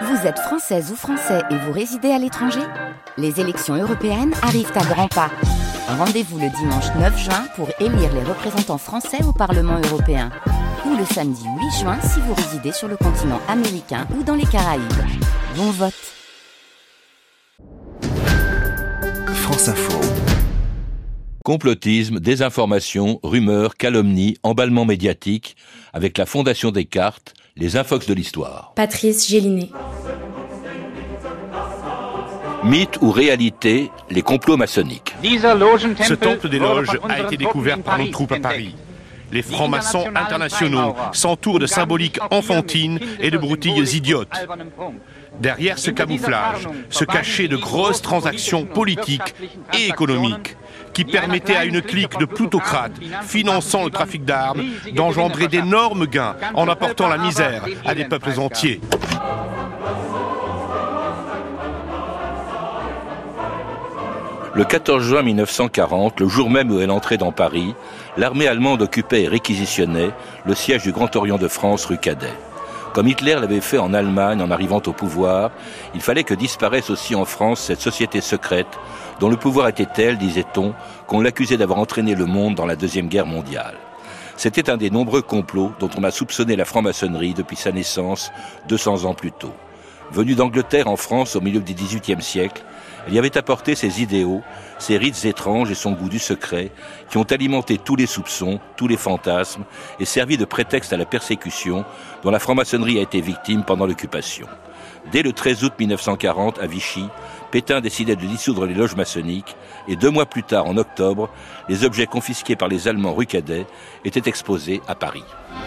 Vous 0.00 0.26
êtes 0.26 0.38
française 0.38 0.90
ou 0.90 0.96
français 0.96 1.42
et 1.50 1.56
vous 1.56 1.72
résidez 1.72 2.10
à 2.10 2.18
l'étranger 2.18 2.62
Les 3.18 3.40
élections 3.40 3.74
européennes 3.74 4.32
arrivent 4.42 4.72
à 4.74 4.84
grands 4.84 5.08
pas. 5.08 5.30
Rendez-vous 5.86 6.38
le 6.38 6.48
dimanche 6.48 6.86
9 6.98 7.18
juin 7.18 7.44
pour 7.56 7.68
élire 7.78 8.12
les 8.14 8.22
représentants 8.22 8.78
français 8.78 9.22
au 9.22 9.32
Parlement 9.32 9.78
européen. 9.84 10.30
Ou 10.86 10.96
le 10.96 11.04
samedi 11.04 11.44
8 11.44 11.80
juin 11.80 11.98
si 12.00 12.20
vous 12.20 12.32
résidez 12.32 12.72
sur 12.72 12.88
le 12.88 12.96
continent 12.96 13.40
américain 13.48 14.06
ou 14.18 14.22
dans 14.22 14.34
les 14.34 14.46
Caraïbes. 14.46 14.82
Bon 15.56 15.70
vote 15.70 15.92
France 19.34 19.68
Info. 19.68 20.00
Complotisme, 21.44 22.18
désinformation, 22.18 23.20
rumeurs, 23.22 23.76
calomnies, 23.76 24.36
emballement 24.42 24.84
médiatique, 24.84 25.56
avec 25.92 26.16
la 26.16 26.24
Fondation 26.24 26.70
Descartes, 26.70 27.34
les 27.56 27.76
infox 27.76 28.06
de 28.06 28.14
l'histoire. 28.14 28.72
Patrice 28.74 29.28
Gélinet. 29.28 29.70
Mythe 32.64 32.98
ou 33.02 33.10
réalité, 33.10 33.90
les 34.08 34.22
complots 34.22 34.56
maçonniques. 34.56 35.14
Ce 35.22 36.14
temple 36.14 36.48
des 36.48 36.58
loges 36.58 36.98
a 37.08 37.20
été 37.20 37.36
découvert 37.36 37.82
par 37.82 37.98
nos 37.98 38.08
troupes 38.08 38.32
à 38.32 38.40
Paris. 38.40 38.74
Les 39.32 39.42
francs-maçons 39.42 40.06
internationaux 40.14 40.94
s'entourent 41.12 41.58
de 41.58 41.66
symboliques 41.66 42.20
enfantines 42.30 43.00
et 43.18 43.30
de 43.30 43.38
broutilles 43.38 43.96
idiotes. 43.96 44.28
Derrière 45.40 45.78
ce 45.78 45.90
camouflage 45.90 46.68
se 46.90 47.04
cachaient 47.04 47.48
de 47.48 47.56
grosses 47.56 48.02
transactions 48.02 48.64
politiques 48.64 49.34
et 49.76 49.88
économiques 49.88 50.56
qui 50.92 51.04
permettaient 51.04 51.56
à 51.56 51.64
une 51.64 51.80
clique 51.80 52.18
de 52.18 52.26
plutocrates 52.26 52.98
finançant 53.22 53.84
le 53.84 53.90
trafic 53.90 54.24
d'armes 54.24 54.62
d'engendrer 54.94 55.48
d'énormes 55.48 56.06
gains 56.06 56.36
en 56.54 56.68
apportant 56.68 57.08
la 57.08 57.18
misère 57.18 57.64
à 57.84 57.94
des 57.94 58.04
peuples 58.04 58.38
entiers. 58.38 58.80
Le 64.54 64.64
14 64.64 65.02
juin 65.02 65.22
1940, 65.22 66.20
le 66.20 66.28
jour 66.28 66.50
même 66.50 66.70
où 66.70 66.78
elle 66.78 66.90
entrait 66.90 67.16
dans 67.16 67.32
Paris, 67.32 67.74
l'armée 68.18 68.46
allemande 68.46 68.82
occupait 68.82 69.22
et 69.22 69.28
réquisitionnait 69.28 70.10
le 70.44 70.54
siège 70.54 70.82
du 70.82 70.92
Grand 70.92 71.16
Orient 71.16 71.38
de 71.38 71.48
France 71.48 71.86
rue 71.86 71.96
Cadet. 71.96 72.34
Comme 72.92 73.08
Hitler 73.08 73.36
l'avait 73.40 73.62
fait 73.62 73.78
en 73.78 73.94
Allemagne 73.94 74.42
en 74.42 74.50
arrivant 74.50 74.82
au 74.86 74.92
pouvoir, 74.92 75.50
il 75.94 76.02
fallait 76.02 76.24
que 76.24 76.34
disparaisse 76.34 76.90
aussi 76.90 77.14
en 77.14 77.24
France 77.24 77.60
cette 77.60 77.80
société 77.80 78.20
secrète 78.20 78.78
dont 79.18 79.30
le 79.30 79.38
pouvoir 79.38 79.68
était 79.68 79.86
tel, 79.86 80.18
disait-on, 80.18 80.74
qu'on 81.06 81.22
l'accusait 81.22 81.56
d'avoir 81.56 81.78
entraîné 81.78 82.14
le 82.14 82.26
monde 82.26 82.54
dans 82.54 82.66
la 82.66 82.76
Deuxième 82.76 83.08
Guerre 83.08 83.26
mondiale. 83.26 83.76
C'était 84.36 84.68
un 84.68 84.76
des 84.76 84.90
nombreux 84.90 85.22
complots 85.22 85.72
dont 85.80 85.88
on 85.96 86.04
a 86.04 86.10
soupçonné 86.10 86.54
la 86.54 86.66
franc-maçonnerie 86.66 87.32
depuis 87.32 87.56
sa 87.56 87.72
naissance 87.72 88.30
200 88.68 89.04
ans 89.04 89.14
plus 89.14 89.32
tôt. 89.32 89.54
Venue 90.10 90.34
d'Angleterre 90.34 90.88
en 90.88 90.96
France 90.96 91.36
au 91.36 91.40
milieu 91.40 91.60
du 91.60 91.72
XVIIIe 91.72 92.20
siècle, 92.20 92.62
elle 93.06 93.14
y 93.14 93.18
avait 93.18 93.36
apporté 93.36 93.74
ses 93.74 94.02
idéaux, 94.02 94.42
ses 94.78 94.96
rites 94.96 95.24
étranges 95.24 95.70
et 95.70 95.74
son 95.74 95.92
goût 95.92 96.08
du 96.08 96.18
secret, 96.18 96.70
qui 97.10 97.18
ont 97.18 97.24
alimenté 97.24 97.78
tous 97.78 97.96
les 97.96 98.06
soupçons, 98.06 98.60
tous 98.76 98.88
les 98.88 98.96
fantasmes, 98.96 99.64
et 100.00 100.04
servi 100.04 100.36
de 100.36 100.44
prétexte 100.44 100.92
à 100.92 100.96
la 100.96 101.04
persécution 101.04 101.84
dont 102.22 102.30
la 102.30 102.38
franc-maçonnerie 102.38 102.98
a 102.98 103.02
été 103.02 103.20
victime 103.20 103.64
pendant 103.64 103.86
l'occupation. 103.86 104.46
Dès 105.10 105.22
le 105.22 105.32
13 105.32 105.64
août 105.64 105.72
1940, 105.78 106.60
à 106.60 106.66
Vichy, 106.66 107.04
Pétain 107.50 107.80
décidait 107.80 108.14
de 108.14 108.24
dissoudre 108.24 108.66
les 108.66 108.74
loges 108.74 108.94
maçonniques, 108.94 109.56
et 109.88 109.96
deux 109.96 110.10
mois 110.10 110.26
plus 110.26 110.44
tard, 110.44 110.66
en 110.66 110.76
octobre, 110.76 111.28
les 111.68 111.84
objets 111.84 112.06
confisqués 112.06 112.56
par 112.56 112.68
les 112.68 112.86
Allemands 112.86 113.14
rue 113.14 113.26
étaient 114.04 114.22
exposés 114.26 114.80
à 114.86 114.94
Paris. 114.94 115.24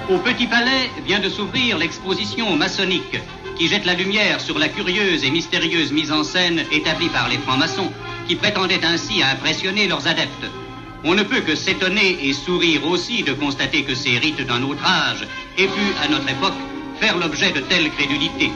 Au 0.09 0.17
Petit 0.19 0.47
Palais 0.47 0.89
vient 1.05 1.19
de 1.19 1.29
s'ouvrir 1.29 1.77
l'exposition 1.77 2.55
maçonnique 2.55 3.19
qui 3.57 3.67
jette 3.67 3.85
la 3.85 3.93
lumière 3.93 4.41
sur 4.41 4.59
la 4.59 4.67
curieuse 4.67 5.23
et 5.23 5.31
mystérieuse 5.31 5.91
mise 5.91 6.11
en 6.11 6.23
scène 6.23 6.63
établie 6.71 7.09
par 7.09 7.29
les 7.29 7.37
francs-maçons, 7.37 7.91
qui 8.27 8.35
prétendaient 8.35 8.83
ainsi 8.83 9.21
impressionner 9.23 9.87
leurs 9.87 10.07
adeptes. 10.07 10.49
On 11.03 11.13
ne 11.13 11.23
peut 11.23 11.41
que 11.41 11.55
s'étonner 11.55 12.17
et 12.27 12.33
sourire 12.33 12.85
aussi 12.85 13.23
de 13.23 13.33
constater 13.33 13.83
que 13.83 13.95
ces 13.95 14.17
rites 14.17 14.45
d'un 14.45 14.63
autre 14.63 14.83
âge 14.83 15.27
aient 15.57 15.67
pu, 15.67 15.85
à 16.03 16.07
notre 16.07 16.29
époque, 16.29 16.53
faire 16.99 17.17
l'objet 17.17 17.51
de 17.51 17.59
telle 17.61 17.89
crédulité. 17.91 18.51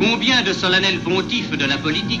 Combien 0.00 0.42
de 0.42 0.52
solennels 0.52 1.00
pontifs 1.00 1.50
de 1.50 1.64
la 1.64 1.76
politique 1.76 2.20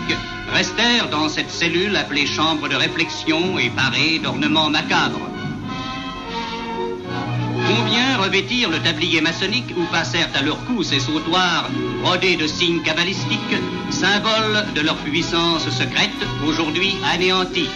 restèrent 0.52 1.08
dans 1.08 1.28
cette 1.28 1.50
cellule 1.50 1.96
appelée 1.96 2.26
chambre 2.26 2.68
de 2.68 2.74
réflexion 2.74 3.58
et 3.58 3.70
parée 3.70 4.18
d'ornements 4.18 4.68
macabres? 4.68 5.30
Combien 7.68 8.16
revêtirent 8.18 8.70
le 8.70 8.80
tablier 8.80 9.20
maçonnique 9.20 9.72
ou 9.76 9.84
passèrent 9.92 10.30
à 10.34 10.42
leur 10.42 10.62
cou 10.66 10.82
ces 10.82 11.00
sautoirs 11.00 11.70
brodés 12.02 12.36
de 12.36 12.46
signes 12.46 12.82
cabalistiques, 12.82 13.56
symboles 13.90 14.66
de 14.74 14.80
leur 14.80 14.96
puissance 14.96 15.68
secrète, 15.70 16.10
aujourd'hui 16.44 16.96
anéantie 17.14 17.70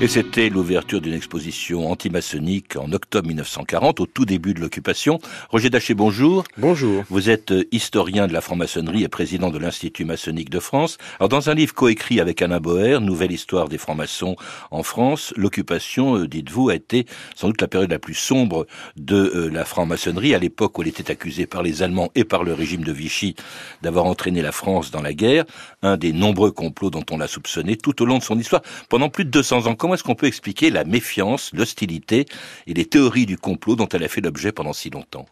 et 0.00 0.06
c'était 0.06 0.48
l'ouverture 0.48 1.00
d'une 1.00 1.14
exposition 1.14 1.90
antimaçonnique 1.90 2.76
en 2.76 2.92
octobre 2.92 3.26
1940, 3.26 3.98
au 3.98 4.06
tout 4.06 4.24
début 4.24 4.54
de 4.54 4.60
l'occupation. 4.60 5.18
Roger 5.50 5.70
Daché, 5.70 5.94
bonjour. 5.94 6.44
Bonjour. 6.56 7.02
Vous 7.10 7.30
êtes 7.30 7.50
euh, 7.50 7.64
historien 7.72 8.28
de 8.28 8.32
la 8.32 8.40
franc-maçonnerie 8.40 9.02
et 9.02 9.08
président 9.08 9.50
de 9.50 9.58
l'Institut 9.58 10.04
maçonnique 10.04 10.50
de 10.50 10.60
France. 10.60 10.98
Alors, 11.18 11.28
dans 11.28 11.50
un 11.50 11.54
livre 11.54 11.74
coécrit 11.74 12.20
avec 12.20 12.40
Alain 12.42 12.60
Boer, 12.60 13.00
Nouvelle 13.00 13.32
histoire 13.32 13.68
des 13.68 13.76
francs-maçons 13.76 14.36
en 14.70 14.84
France, 14.84 15.34
l'occupation, 15.36 16.16
euh, 16.16 16.28
dites-vous, 16.28 16.68
a 16.68 16.76
été 16.76 17.04
sans 17.34 17.48
doute 17.48 17.60
la 17.60 17.68
période 17.68 17.90
la 17.90 17.98
plus 17.98 18.14
sombre 18.14 18.68
de 18.96 19.16
euh, 19.16 19.50
la 19.50 19.64
franc-maçonnerie, 19.64 20.32
à 20.32 20.38
l'époque 20.38 20.78
où 20.78 20.82
elle 20.82 20.88
était 20.88 21.10
accusée 21.10 21.46
par 21.46 21.64
les 21.64 21.82
Allemands 21.82 22.12
et 22.14 22.22
par 22.22 22.44
le 22.44 22.54
régime 22.54 22.84
de 22.84 22.92
Vichy 22.92 23.34
d'avoir 23.82 24.04
entraîné 24.04 24.42
la 24.42 24.52
France 24.52 24.92
dans 24.92 25.02
la 25.02 25.12
guerre, 25.12 25.44
un 25.82 25.96
des 25.96 26.12
nombreux 26.12 26.52
complots 26.52 26.90
dont 26.90 27.04
on 27.10 27.18
l'a 27.18 27.26
soupçonné 27.26 27.76
tout 27.76 28.00
au 28.00 28.04
long 28.04 28.18
de 28.18 28.22
son 28.22 28.38
histoire, 28.38 28.62
pendant 28.88 29.08
plus 29.08 29.24
de 29.24 29.30
200 29.30 29.66
ans. 29.66 29.74
Comment 29.88 29.94
est-ce 29.94 30.04
qu'on 30.04 30.16
peut 30.16 30.26
expliquer 30.26 30.68
la 30.68 30.84
méfiance, 30.84 31.50
l'hostilité 31.54 32.26
et 32.66 32.74
les 32.74 32.84
théories 32.84 33.24
du 33.24 33.38
complot 33.38 33.74
dont 33.74 33.88
elle 33.88 34.04
a 34.04 34.08
fait 34.08 34.20
l'objet 34.20 34.52
pendant 34.52 34.74
si 34.74 34.90
longtemps? 34.90 35.24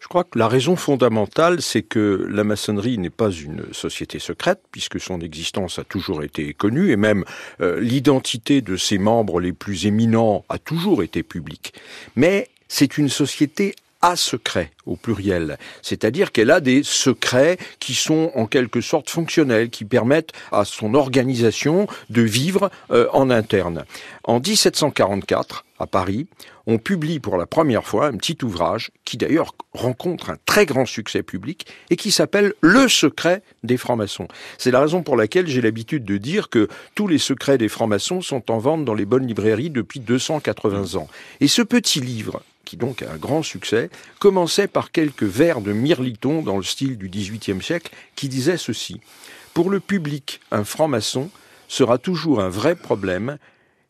Je 0.00 0.08
crois 0.08 0.24
que 0.24 0.36
la 0.40 0.48
raison 0.48 0.74
fondamentale, 0.74 1.62
c'est 1.62 1.82
que 1.82 2.26
la 2.28 2.42
maçonnerie 2.42 2.98
n'est 2.98 3.10
pas 3.10 3.30
une 3.30 3.72
société 3.72 4.18
secrète, 4.18 4.60
puisque 4.72 4.98
son 4.98 5.20
existence 5.20 5.78
a 5.78 5.84
toujours 5.84 6.24
été 6.24 6.52
connue, 6.52 6.90
et 6.90 6.96
même 6.96 7.24
euh, 7.60 7.78
l'identité 7.78 8.60
de 8.60 8.76
ses 8.76 8.98
membres 8.98 9.38
les 9.38 9.52
plus 9.52 9.86
éminents 9.86 10.44
a 10.48 10.58
toujours 10.58 11.04
été 11.04 11.22
publique. 11.22 11.72
Mais 12.16 12.48
c'est 12.66 12.98
une 12.98 13.08
société 13.08 13.76
à 14.06 14.14
secret 14.14 14.70
au 14.86 14.94
pluriel, 14.94 15.58
c'est-à-dire 15.82 16.30
qu'elle 16.30 16.52
a 16.52 16.60
des 16.60 16.84
secrets 16.84 17.58
qui 17.80 17.92
sont 17.92 18.30
en 18.36 18.46
quelque 18.46 18.80
sorte 18.80 19.10
fonctionnels, 19.10 19.68
qui 19.68 19.84
permettent 19.84 20.30
à 20.52 20.64
son 20.64 20.94
organisation 20.94 21.88
de 22.08 22.22
vivre 22.22 22.70
euh, 22.92 23.08
en 23.12 23.30
interne. 23.30 23.84
En 24.22 24.38
1744, 24.38 25.64
à 25.80 25.88
Paris, 25.88 26.28
on 26.68 26.78
publie 26.78 27.18
pour 27.18 27.36
la 27.36 27.46
première 27.46 27.84
fois 27.84 28.06
un 28.06 28.16
petit 28.16 28.38
ouvrage 28.44 28.92
qui 29.04 29.16
d'ailleurs 29.16 29.56
rencontre 29.72 30.30
un 30.30 30.36
très 30.46 30.66
grand 30.66 30.86
succès 30.86 31.24
public 31.24 31.66
et 31.90 31.96
qui 31.96 32.12
s'appelle 32.12 32.54
Le 32.60 32.88
secret 32.88 33.42
des 33.64 33.76
francs-maçons. 33.76 34.28
C'est 34.56 34.70
la 34.70 34.82
raison 34.82 35.02
pour 35.02 35.16
laquelle 35.16 35.48
j'ai 35.48 35.60
l'habitude 35.60 36.04
de 36.04 36.16
dire 36.16 36.48
que 36.48 36.68
tous 36.94 37.08
les 37.08 37.18
secrets 37.18 37.58
des 37.58 37.68
francs-maçons 37.68 38.20
sont 38.20 38.52
en 38.52 38.58
vente 38.58 38.84
dans 38.84 38.94
les 38.94 39.04
bonnes 39.04 39.26
librairies 39.26 39.70
depuis 39.70 39.98
280 39.98 40.94
ans. 40.94 41.08
Et 41.40 41.48
ce 41.48 41.62
petit 41.62 42.00
livre 42.00 42.40
qui 42.66 42.76
donc 42.76 43.02
a 43.02 43.10
un 43.10 43.16
grand 43.16 43.42
succès, 43.42 43.88
commençait 44.18 44.68
par 44.68 44.90
quelques 44.90 45.22
vers 45.22 45.62
de 45.62 45.72
Mirliton 45.72 46.42
dans 46.42 46.58
le 46.58 46.62
style 46.62 46.98
du 46.98 47.08
XVIIIe 47.08 47.62
siècle 47.62 47.92
qui 48.14 48.28
disaient 48.28 48.58
ceci. 48.58 49.00
Pour 49.54 49.70
le 49.70 49.80
public, 49.80 50.40
un 50.50 50.64
franc-maçon 50.64 51.30
sera 51.68 51.96
toujours 51.96 52.40
un 52.40 52.50
vrai 52.50 52.74
problème 52.74 53.38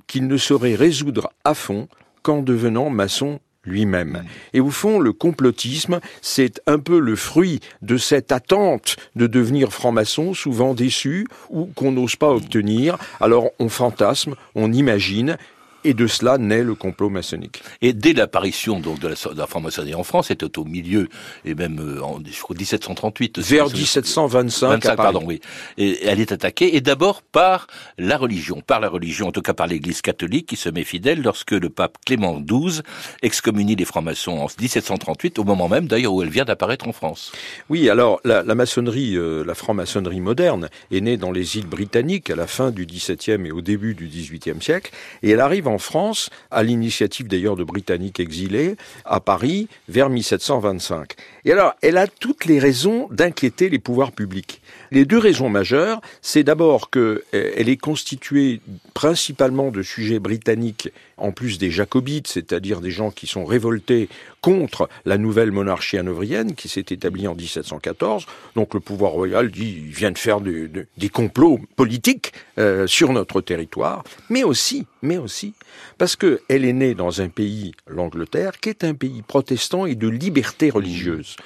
qu'il 0.07 0.29
ne 0.29 0.37
saurait 0.37 0.77
résoudre 0.77 1.33
à 1.45 1.55
fond 1.55 1.89
qu'en 2.23 2.43
devenant 2.43 2.91
maçon 2.91 3.41
lui-même. 3.65 4.23
Et 4.53 4.61
au 4.61 4.71
fond, 4.71 5.01
le 5.01 5.13
complotisme, 5.13 6.01
c'est 6.23 6.63
un 6.67 6.79
peu 6.79 7.01
le 7.01 7.17
fruit 7.17 7.61
de 7.83 7.97
cette 7.97 8.31
attente 8.31 8.97
de 9.17 9.27
devenir 9.27 9.72
franc-maçon, 9.72 10.34
souvent 10.34 10.72
déçu, 10.72 11.27
ou 11.51 11.67
qu'on 11.67 11.93
n'ose 11.93 12.15
pas 12.17 12.31
obtenir. 12.31 12.97
Alors 13.21 13.51
on 13.59 13.69
fantasme, 13.69 14.37
on 14.55 14.72
imagine, 14.72 15.37
et 15.86 15.94
de 15.94 16.06
cela 16.06 16.36
naît 16.36 16.65
le 16.65 16.74
complot 16.74 17.09
maçonnique. 17.10 17.62
Et 17.80 17.92
dès 17.92 18.12
l'apparition 18.12 18.80
donc 18.80 18.98
de 18.98 19.09
la, 19.09 19.47
franc-maçonnerie 19.47 19.94
en 19.94 20.03
France, 20.03 20.28
c'était 20.28 20.59
au 20.59 20.65
milieu 20.65 21.09
et 21.44 21.54
même 21.54 21.78
euh, 21.78 22.03
en 22.03 22.21
je 22.24 22.41
crois 22.41 22.56
1738. 22.56 23.38
Vers 23.38 23.66
1725. 23.66 24.68
25, 24.68 24.97
pardon, 24.97 25.22
oui. 25.24 25.41
Et 25.78 26.04
elle 26.04 26.21
est 26.21 26.33
attaquée 26.33 26.77
et 26.77 26.80
d'abord 26.80 27.22
par 27.22 27.68
la 27.98 28.16
religion, 28.16 28.62
par 28.66 28.80
la 28.80 28.88
religion, 28.88 29.28
en 29.28 29.33
tout 29.33 29.42
cas 29.42 29.54
par 29.54 29.68
l'Église 29.68 30.03
catholique 30.03 30.47
qui 30.47 30.56
se 30.56 30.68
met 30.68 30.83
fidèle 30.83 31.22
lorsque 31.22 31.53
le 31.53 31.71
pape 31.71 31.98
Clément 32.04 32.41
XII 32.41 32.83
excommunie 33.22 33.77
les 33.77 33.84
francs-maçons 33.84 34.33
en 34.33 34.47
1738, 34.47 35.38
au 35.38 35.44
moment 35.44 35.68
même 35.68 35.86
d'ailleurs 35.86 36.15
où 36.15 36.22
elle 36.22 36.30
vient 36.30 36.44
d'apparaître 36.44 36.88
en 36.88 36.92
France. 36.92 37.33
Oui, 37.71 37.88
alors 37.88 38.21
la, 38.24 38.42
la 38.42 38.54
maçonnerie, 38.56 39.16
euh, 39.16 39.44
la 39.44 39.54
franc-maçonnerie 39.54 40.21
moderne 40.21 40.68
est 40.91 41.00
née 41.00 41.16
dans 41.16 41.30
les 41.30 41.59
îles 41.59 41.66
britanniques 41.66 42.30
à 42.30 42.36
la 42.36 42.48
fin 42.48 42.72
du 42.72 42.86
XVIIe 42.86 43.47
et 43.47 43.53
au 43.53 43.60
début 43.60 43.94
du 43.94 44.06
XVIIIe 44.09 44.60
siècle 44.60 44.91
et 45.22 45.30
elle 45.30 45.41
arrive 45.41 45.68
en 45.68 45.76
en 45.77 45.78
France, 45.78 46.31
à 46.51 46.63
l'initiative 46.63 47.28
d'ailleurs 47.28 47.55
de 47.55 47.63
Britanniques 47.63 48.19
exilés, 48.19 48.77
à 49.05 49.21
Paris, 49.21 49.69
vers 49.91 50.09
1725. 50.09 51.13
Et 51.45 51.53
alors, 51.53 51.75
elle 51.83 51.99
a 51.99 52.07
toutes 52.07 52.47
les 52.47 52.59
raisons 52.59 53.09
d'inquiéter 53.11 53.69
les 53.69 53.78
pouvoirs 53.78 54.13
publics. 54.13 54.63
Les 54.91 55.05
deux 55.05 55.19
raisons 55.19 55.51
majeures, 55.51 56.01
c'est 56.23 56.45
d'abord 56.45 56.89
qu'elle 56.89 57.69
est 57.69 57.77
constituée 57.77 58.63
principalement 58.95 59.71
de 59.71 59.83
sujets 59.83 60.19
britanniques, 60.19 60.91
en 61.16 61.33
plus 61.33 61.59
des 61.59 61.71
jacobites, 61.71 62.27
c'est-à-dire 62.27 62.80
des 62.80 62.91
gens 62.91 63.10
qui 63.10 63.27
sont 63.27 63.45
révoltés 63.45 64.09
contre 64.41 64.89
la 65.04 65.18
nouvelle 65.18 65.51
monarchie 65.51 65.98
hanovrienne 65.98 66.54
qui 66.54 66.68
s'est 66.68 66.84
établie 66.91 67.27
en 67.27 67.34
1714. 67.34 68.27
Donc 68.54 68.74
le 68.74 68.80
pouvoir 68.80 69.13
royal 69.13 69.51
dit, 69.51 69.80
vient 69.80 70.10
de 70.10 70.18
faire 70.18 70.41
des 70.41 71.09
complots 71.09 71.60
politiques 71.77 72.33
euh, 72.59 72.86
sur 72.86 73.13
notre 73.13 73.41
territoire, 73.41 74.04
mais 74.28 74.45
aussi, 74.45 74.86
mais 75.03 75.16
aussi, 75.16 75.54
parce 75.98 76.16
qu'elle 76.16 76.39
est 76.48 76.72
née 76.72 76.95
dans 76.95 77.21
un 77.21 77.28
pays, 77.28 77.72
l'Angleterre, 77.86 78.60
qui 78.60 78.69
est 78.69 78.84
un 78.84 78.95
pays 78.95 79.22
protestant 79.22 79.86
et 79.86 79.95
de 79.95 80.09
liberté 80.09 80.71
religieuse. 80.71 81.36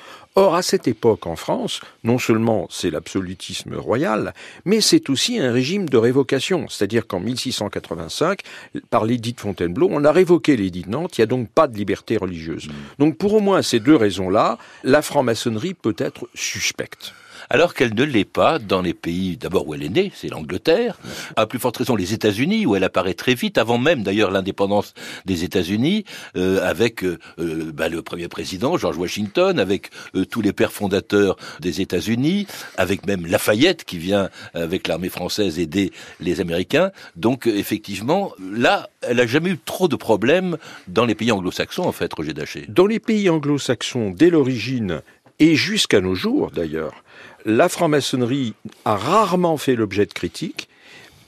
Or, 0.41 0.55
à 0.55 0.63
cette 0.63 0.89
époque 0.89 1.27
en 1.27 1.37
France, 1.37 1.83
non 2.03 2.17
seulement 2.17 2.67
c'est 2.71 2.89
l'absolutisme 2.89 3.75
royal, 3.75 4.33
mais 4.65 4.81
c'est 4.81 5.11
aussi 5.11 5.39
un 5.39 5.53
régime 5.53 5.87
de 5.87 5.99
révocation. 5.99 6.67
C'est-à-dire 6.67 7.07
qu'en 7.07 7.21
1685, 7.21 8.41
par 8.89 9.05
l'édit 9.05 9.35
de 9.35 9.41
Fontainebleau, 9.41 9.89
on 9.91 10.03
a 10.03 10.11
révoqué 10.11 10.57
l'édit 10.57 10.85
de 10.85 10.89
Nantes, 10.89 11.19
il 11.19 11.21
n'y 11.21 11.25
a 11.25 11.27
donc 11.27 11.51
pas 11.51 11.69
de 11.69 11.77
liberté 11.77 12.17
religieuse. 12.17 12.69
Mmh. 12.69 12.73
Donc 12.99 13.19
pour 13.19 13.35
au 13.35 13.41
moins 13.41 13.61
ces 13.61 13.81
deux 13.81 13.97
raisons-là, 13.97 14.57
la 14.83 15.03
franc-maçonnerie 15.03 15.75
peut 15.75 15.97
être 15.99 16.27
suspecte 16.35 17.13
alors 17.51 17.75
qu'elle 17.75 17.95
ne 17.95 18.05
l'est 18.05 18.25
pas 18.25 18.59
dans 18.61 18.81
les 18.81 18.95
pays 18.95 19.37
d'abord 19.37 19.67
où 19.67 19.75
elle 19.75 19.83
est 19.83 19.89
née, 19.89 20.13
c'est 20.15 20.29
l'Angleterre, 20.29 20.99
à 21.37 21.47
plus 21.47 21.59
forte 21.59 21.77
raison 21.77 21.97
les 21.97 22.15
États-Unis, 22.15 22.65
où 22.65 22.77
elle 22.77 22.85
apparaît 22.85 23.15
très 23.15 23.35
vite, 23.35 23.59
avant 23.59 23.77
même 23.77 24.05
d'ailleurs 24.05 24.31
l'indépendance 24.31 24.95
des 25.27 25.43
États-Unis, 25.43 26.05
euh, 26.37 26.61
avec 26.63 27.03
euh, 27.03 27.19
euh, 27.41 27.73
bah, 27.75 27.89
le 27.89 28.03
premier 28.03 28.29
président 28.29 28.79
George 28.79 28.97
Washington, 28.97 29.59
avec 29.59 29.91
tous 30.31 30.41
les 30.41 30.53
pères 30.53 30.73
fondateurs 30.73 31.37
des 31.61 31.81
États-Unis, 31.81 32.47
avec 32.77 33.07
même 33.07 33.27
Lafayette 33.27 33.85
qui 33.85 33.99
vient 33.99 34.31
avec 34.55 34.87
l'armée 34.87 35.09
française 35.09 35.59
aider 35.59 35.91
les 36.21 36.41
Américains. 36.41 36.93
Donc 37.17 37.49
effectivement, 37.49 38.33
là, 38.53 38.89
elle 39.03 39.17
n'a 39.17 39.27
jamais 39.27 39.51
eu 39.51 39.59
trop 39.59 39.89
de 39.89 39.97
problèmes 39.97 40.57
dans 40.87 41.05
les 41.05 41.17
pays 41.17 41.33
anglo-saxons, 41.33 41.83
en 41.83 41.93
fait, 41.93 42.13
Roger 42.13 42.33
Daché. 42.33 42.67
Dans 42.69 42.87
les 42.87 43.01
pays 43.01 43.29
anglo-saxons, 43.29 44.11
dès 44.11 44.31
l'origine, 44.31 45.01
et 45.41 45.57
jusqu'à 45.57 46.01
nos 46.01 46.15
jours 46.15 46.51
d'ailleurs, 46.51 47.03
la 47.45 47.69
franc-maçonnerie 47.69 48.55
a 48.85 48.97
rarement 48.97 49.57
fait 49.57 49.77
l'objet 49.77 50.07
de 50.07 50.13
critiques, 50.13 50.69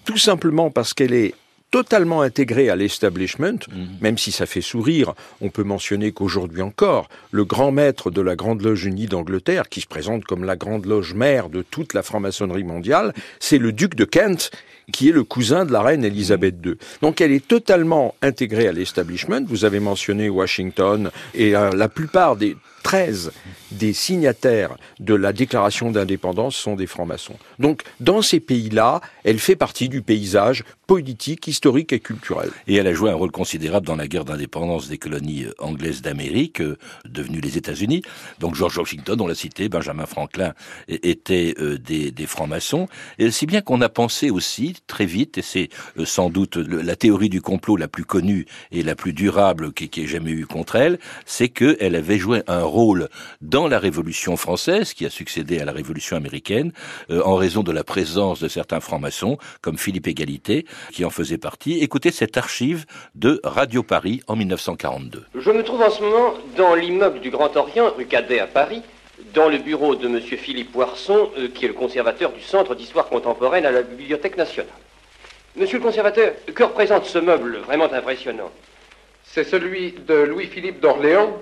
tout 0.04 0.18
simplement 0.18 0.70
parce 0.70 0.94
qu'elle 0.94 1.14
est 1.14 1.34
totalement 1.72 2.20
intégrée 2.20 2.68
à 2.68 2.76
l'establishment, 2.76 3.58
mhm. 3.72 3.88
même 4.02 4.18
si 4.18 4.30
ça 4.30 4.44
fait 4.44 4.60
sourire, 4.60 5.14
on 5.40 5.48
peut 5.48 5.64
mentionner 5.64 6.12
qu'aujourd'hui 6.12 6.60
encore, 6.60 7.08
le 7.30 7.46
grand 7.46 7.72
maître 7.72 8.10
de 8.10 8.20
la 8.20 8.36
Grande 8.36 8.60
Loge 8.60 8.84
Unie 8.84 9.06
d'Angleterre, 9.06 9.70
qui 9.70 9.80
se 9.80 9.86
présente 9.86 10.24
comme 10.24 10.44
la 10.44 10.54
Grande 10.54 10.84
Loge 10.84 11.14
mère 11.14 11.48
de 11.48 11.62
toute 11.62 11.94
la 11.94 12.02
franc-maçonnerie 12.02 12.62
mondiale, 12.62 13.14
c'est 13.40 13.58
le 13.58 13.72
duc 13.72 13.94
de 13.94 14.04
Kent, 14.04 14.50
qui 14.92 15.08
est 15.08 15.12
le 15.12 15.24
cousin 15.24 15.64
de 15.64 15.72
la 15.72 15.80
reine 15.80 16.04
Elisabeth 16.04 16.56
II. 16.64 16.74
Donc 17.00 17.22
elle 17.22 17.32
est 17.32 17.46
totalement 17.46 18.14
intégrée 18.20 18.68
à 18.68 18.72
l'establishment. 18.72 19.40
Vous 19.46 19.64
avez 19.64 19.80
mentionné 19.80 20.28
Washington 20.28 21.10
et 21.34 21.56
euh, 21.56 21.70
la 21.70 21.88
plupart 21.88 22.36
des 22.36 22.56
13 22.82 23.32
des 23.70 23.92
signataires 23.92 24.76
de 25.00 25.14
la 25.14 25.32
déclaration 25.32 25.90
d'indépendance 25.90 26.56
sont 26.56 26.76
des 26.76 26.86
francs-maçons. 26.86 27.36
Donc, 27.58 27.82
dans 28.00 28.22
ces 28.22 28.40
pays-là, 28.40 29.00
elle 29.24 29.38
fait 29.38 29.56
partie 29.56 29.88
du 29.88 30.02
paysage 30.02 30.64
politique, 30.86 31.46
historique 31.46 31.92
et 31.92 32.00
culturel. 32.00 32.50
Et 32.66 32.74
elle 32.74 32.86
a 32.86 32.92
joué 32.92 33.10
un 33.10 33.14
rôle 33.14 33.30
considérable 33.30 33.86
dans 33.86 33.96
la 33.96 34.08
guerre 34.08 34.26
d'indépendance 34.26 34.88
des 34.88 34.98
colonies 34.98 35.44
euh, 35.44 35.54
anglaises 35.58 36.02
d'Amérique, 36.02 36.60
euh, 36.60 36.76
devenues 37.06 37.40
les 37.40 37.56
États-Unis. 37.56 38.02
Donc, 38.40 38.54
George 38.54 38.76
Washington, 38.76 39.18
on 39.20 39.26
l'a 39.26 39.34
cité, 39.34 39.68
Benjamin 39.68 40.06
Franklin 40.06 40.52
étaient 40.88 41.54
euh, 41.58 41.78
des, 41.78 42.12
francs-maçons. 42.26 42.88
Et 43.18 43.30
si 43.30 43.46
bien 43.46 43.62
qu'on 43.62 43.80
a 43.80 43.88
pensé 43.88 44.30
aussi, 44.30 44.76
très 44.86 45.06
vite, 45.06 45.38
et 45.38 45.42
c'est 45.42 45.70
sans 46.04 46.30
doute 46.30 46.56
la 46.56 46.94
théorie 46.94 47.28
du 47.28 47.40
complot 47.40 47.76
la 47.76 47.88
plus 47.88 48.04
connue 48.04 48.46
et 48.70 48.82
la 48.82 48.94
plus 48.94 49.12
durable 49.12 49.72
qui, 49.72 49.88
qui 49.88 50.02
ait 50.02 50.06
jamais 50.06 50.30
eu 50.30 50.46
contre 50.46 50.76
elle, 50.76 50.98
c'est 51.26 51.48
qu'elle 51.48 51.94
avait 51.94 52.18
joué 52.18 52.42
un 52.46 52.62
rôle 52.62 52.71
dans 53.40 53.68
la 53.68 53.78
Révolution 53.78 54.36
française, 54.36 54.94
qui 54.94 55.04
a 55.04 55.10
succédé 55.10 55.60
à 55.60 55.64
la 55.64 55.72
Révolution 55.72 56.16
américaine, 56.16 56.72
euh, 57.10 57.22
en 57.24 57.36
raison 57.36 57.62
de 57.62 57.72
la 57.72 57.84
présence 57.84 58.40
de 58.40 58.48
certains 58.48 58.80
francs-maçons, 58.80 59.36
comme 59.60 59.76
Philippe 59.76 60.06
Égalité, 60.06 60.64
qui 60.90 61.04
en 61.04 61.10
faisait 61.10 61.38
partie. 61.38 61.78
Écoutez 61.80 62.10
cette 62.10 62.36
archive 62.36 62.86
de 63.14 63.40
Radio 63.44 63.82
Paris 63.82 64.22
en 64.26 64.36
1942. 64.36 65.26
Je 65.34 65.50
me 65.50 65.62
trouve 65.62 65.82
en 65.82 65.90
ce 65.90 66.02
moment 66.02 66.34
dans 66.56 66.74
l'immeuble 66.74 67.20
du 67.20 67.30
Grand 67.30 67.54
Orient, 67.56 67.92
rue 67.96 68.06
Cadet 68.06 68.40
à 68.40 68.46
Paris, 68.46 68.82
dans 69.34 69.48
le 69.48 69.58
bureau 69.58 69.94
de 69.94 70.06
M. 70.06 70.20
Philippe 70.20 70.72
Poisson, 70.72 71.30
euh, 71.38 71.48
qui 71.48 71.66
est 71.66 71.68
le 71.68 71.74
conservateur 71.74 72.32
du 72.32 72.40
Centre 72.40 72.74
d'histoire 72.74 73.08
contemporaine 73.08 73.66
à 73.66 73.70
la 73.70 73.82
Bibliothèque 73.82 74.36
nationale. 74.36 74.72
Monsieur 75.56 75.78
le 75.78 75.84
conservateur, 75.84 76.32
que 76.54 76.62
représente 76.62 77.04
ce 77.04 77.18
meuble 77.18 77.58
vraiment 77.58 77.92
impressionnant? 77.92 78.50
C'est 79.24 79.44
celui 79.44 79.92
de 79.92 80.14
Louis-Philippe 80.14 80.80
d'Orléans, 80.80 81.38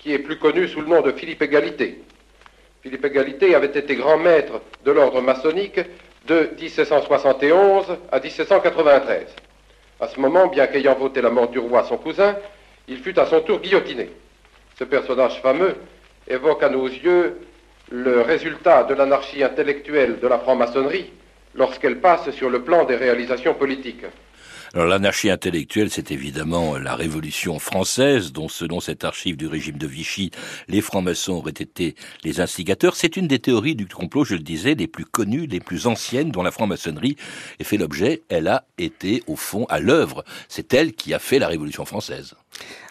qui 0.00 0.12
est 0.12 0.18
plus 0.18 0.38
connu 0.38 0.68
sous 0.68 0.80
le 0.80 0.86
nom 0.86 1.02
de 1.02 1.12
Philippe 1.12 1.42
Égalité. 1.42 2.02
Philippe 2.82 3.04
Égalité 3.04 3.54
avait 3.54 3.66
été 3.66 3.96
grand 3.96 4.18
maître 4.18 4.60
de 4.84 4.92
l'ordre 4.92 5.20
maçonnique 5.20 5.80
de 6.26 6.50
1771 6.60 7.96
à 8.12 8.20
1793. 8.20 9.26
À 10.00 10.08
ce 10.08 10.20
moment, 10.20 10.46
bien 10.46 10.66
qu'ayant 10.66 10.94
voté 10.94 11.20
la 11.20 11.30
mort 11.30 11.48
du 11.48 11.58
roi 11.58 11.84
son 11.84 11.96
cousin, 11.96 12.36
il 12.86 12.98
fut 12.98 13.18
à 13.18 13.26
son 13.26 13.40
tour 13.40 13.60
guillotiné. 13.60 14.10
Ce 14.78 14.84
personnage 14.84 15.40
fameux 15.42 15.74
évoque 16.28 16.62
à 16.62 16.68
nos 16.68 16.86
yeux 16.86 17.38
le 17.90 18.20
résultat 18.20 18.84
de 18.84 18.94
l'anarchie 18.94 19.42
intellectuelle 19.42 20.20
de 20.20 20.28
la 20.28 20.38
franc-maçonnerie 20.38 21.10
lorsqu'elle 21.54 22.00
passe 22.00 22.30
sur 22.30 22.50
le 22.50 22.62
plan 22.62 22.84
des 22.84 22.96
réalisations 22.96 23.54
politiques. 23.54 24.04
Alors 24.74 24.86
l'anarchie 24.86 25.30
intellectuelle, 25.30 25.88
c'est 25.90 26.10
évidemment 26.10 26.76
la 26.76 26.94
Révolution 26.94 27.58
française, 27.58 28.32
dont 28.32 28.48
selon 28.48 28.80
cette 28.80 29.02
archive 29.02 29.36
du 29.36 29.46
régime 29.46 29.78
de 29.78 29.86
Vichy, 29.86 30.30
les 30.68 30.82
francs-maçons 30.82 31.32
auraient 31.32 31.50
été 31.52 31.94
les 32.22 32.40
instigateurs. 32.40 32.94
C'est 32.94 33.16
une 33.16 33.28
des 33.28 33.38
théories 33.38 33.76
du 33.76 33.86
complot, 33.86 34.24
je 34.24 34.34
le 34.34 34.42
disais, 34.42 34.74
les 34.74 34.86
plus 34.86 35.06
connues, 35.06 35.46
les 35.46 35.60
plus 35.60 35.86
anciennes, 35.86 36.30
dont 36.30 36.42
la 36.42 36.50
franc-maçonnerie 36.50 37.16
est 37.58 37.64
fait 37.64 37.78
l'objet. 37.78 38.22
Elle 38.28 38.46
a 38.48 38.66
été, 38.76 39.22
au 39.26 39.36
fond, 39.36 39.64
à 39.70 39.80
l'œuvre. 39.80 40.22
C'est 40.48 40.74
elle 40.74 40.92
qui 40.92 41.14
a 41.14 41.18
fait 41.18 41.38
la 41.38 41.48
Révolution 41.48 41.86
française. 41.86 42.34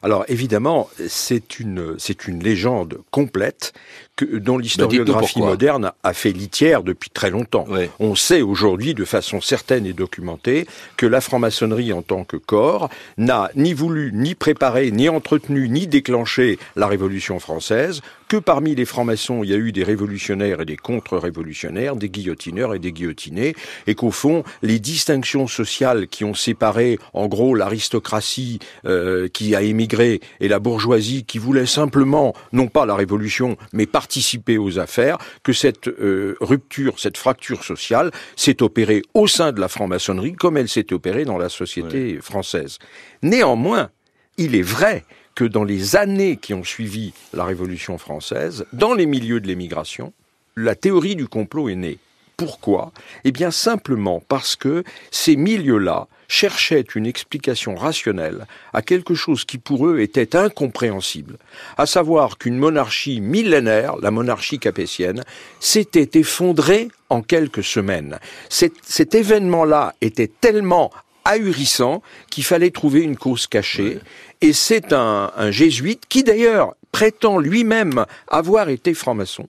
Alors 0.03 0.25
évidemment, 0.27 0.89
c'est 1.07 1.59
une 1.59 1.95
c'est 1.97 2.27
une 2.27 2.43
légende 2.43 2.99
complète 3.11 3.73
que, 4.15 4.25
dont 4.25 4.57
l'historiographie 4.57 5.39
moderne 5.39 5.91
a 6.03 6.13
fait 6.13 6.31
litière 6.31 6.83
depuis 6.83 7.09
très 7.09 7.29
longtemps. 7.29 7.65
On 7.99 8.15
sait 8.15 8.41
aujourd'hui 8.41 8.93
de 8.93 9.05
façon 9.05 9.41
certaine 9.41 9.85
et 9.85 9.93
documentée 9.93 10.67
que 10.97 11.05
la 11.05 11.21
franc-maçonnerie 11.21 11.93
en 11.93 12.01
tant 12.01 12.23
que 12.23 12.37
corps 12.37 12.89
n'a 13.17 13.49
ni 13.55 13.73
voulu, 13.73 14.11
ni 14.13 14.35
préparé, 14.35 14.91
ni 14.91 15.09
entretenu, 15.09 15.67
ni 15.69 15.87
déclenché 15.87 16.59
la 16.75 16.87
Révolution 16.87 17.39
française, 17.39 18.01
que 18.27 18.37
parmi 18.37 18.75
les 18.75 18.85
francs-maçons, 18.85 19.43
il 19.43 19.49
y 19.49 19.53
a 19.53 19.57
eu 19.57 19.71
des 19.71 19.83
révolutionnaires 19.83 20.61
et 20.61 20.65
des 20.65 20.77
contre-révolutionnaires, 20.77 21.95
des 21.95 22.09
guillotineurs 22.09 22.73
et 22.73 22.79
des 22.79 22.91
guillotinés, 22.91 23.55
et 23.87 23.95
qu'au 23.95 24.11
fond, 24.11 24.43
les 24.61 24.79
distinctions 24.79 25.47
sociales 25.47 26.07
qui 26.07 26.23
ont 26.23 26.33
séparé, 26.33 26.99
en 27.13 27.27
gros, 27.27 27.55
l'aristocratie 27.55 28.59
euh, 28.85 29.27
qui 29.29 29.55
a 29.55 29.61
émigré 29.61 30.19
et 30.39 30.47
la 30.47 30.59
bourgeoisie 30.59 31.23
qui 31.23 31.37
voulait 31.37 31.65
simplement, 31.65 32.33
non 32.51 32.67
pas 32.67 32.85
la 32.85 32.95
révolution, 32.95 33.57
mais 33.73 33.85
participer 33.85 34.57
aux 34.57 34.79
affaires, 34.79 35.17
que 35.43 35.53
cette 35.53 35.87
euh, 35.87 36.35
rupture, 36.41 36.99
cette 36.99 37.17
fracture 37.17 37.63
sociale 37.63 38.11
s'est 38.35 38.61
opérée 38.61 39.01
au 39.13 39.27
sein 39.27 39.51
de 39.51 39.61
la 39.61 39.67
franc-maçonnerie 39.67 40.33
comme 40.33 40.57
elle 40.57 40.69
s'est 40.69 40.93
opérée 40.93 41.25
dans 41.25 41.37
la 41.37 41.49
société 41.49 42.19
française. 42.21 42.77
Néanmoins, 43.21 43.89
il 44.37 44.55
est 44.55 44.61
vrai 44.61 45.03
que 45.37 45.45
dans 45.45 45.63
les 45.63 45.95
années 45.95 46.35
qui 46.35 46.55
ont 46.55 46.63
suivi 46.63 47.13
la 47.31 47.45
Révolution 47.45 47.99
française, 47.99 48.65
dans 48.73 48.95
les 48.95 49.05
milieux 49.05 49.39
de 49.39 49.45
l'émigration, 49.45 50.11
la 50.55 50.73
théorie 50.73 51.15
du 51.15 51.27
complot 51.27 51.69
est 51.69 51.75
née. 51.75 51.99
Pourquoi? 52.37 52.91
Eh 53.23 53.31
bien 53.31 53.51
simplement 53.51 54.23
parce 54.27 54.55
que 54.55 54.83
ces 55.11 55.35
milieux-là 55.35 56.07
cherchaient 56.27 56.85
une 56.95 57.05
explication 57.05 57.75
rationnelle 57.75 58.47
à 58.73 58.81
quelque 58.81 59.13
chose 59.13 59.45
qui 59.45 59.59
pour 59.59 59.85
eux 59.85 59.99
était 59.99 60.35
incompréhensible, 60.35 61.37
à 61.77 61.85
savoir 61.85 62.39
qu'une 62.39 62.57
monarchie 62.57 63.21
millénaire, 63.21 63.95
la 63.97 64.09
monarchie 64.09 64.57
capétienne, 64.57 65.23
s'était 65.59 66.19
effondrée 66.19 66.87
en 67.09 67.21
quelques 67.21 67.63
semaines. 67.63 68.17
Cet, 68.49 68.73
cet 68.81 69.13
événement-là 69.13 69.93
était 70.01 70.31
tellement 70.41 70.91
ahurissant 71.27 72.01
qu'il 72.29 72.43
fallait 72.43 72.71
trouver 72.71 73.01
une 73.01 73.17
cause 73.17 73.47
cachée. 73.47 73.99
Et 74.41 74.53
c'est 74.53 74.93
un, 74.93 75.31
jésuite 75.51 76.03
qui 76.07 76.23
d'ailleurs 76.23 76.75
prétend 76.91 77.37
lui-même 77.37 78.05
avoir 78.27 78.69
été 78.69 78.93
franc-maçon. 78.93 79.47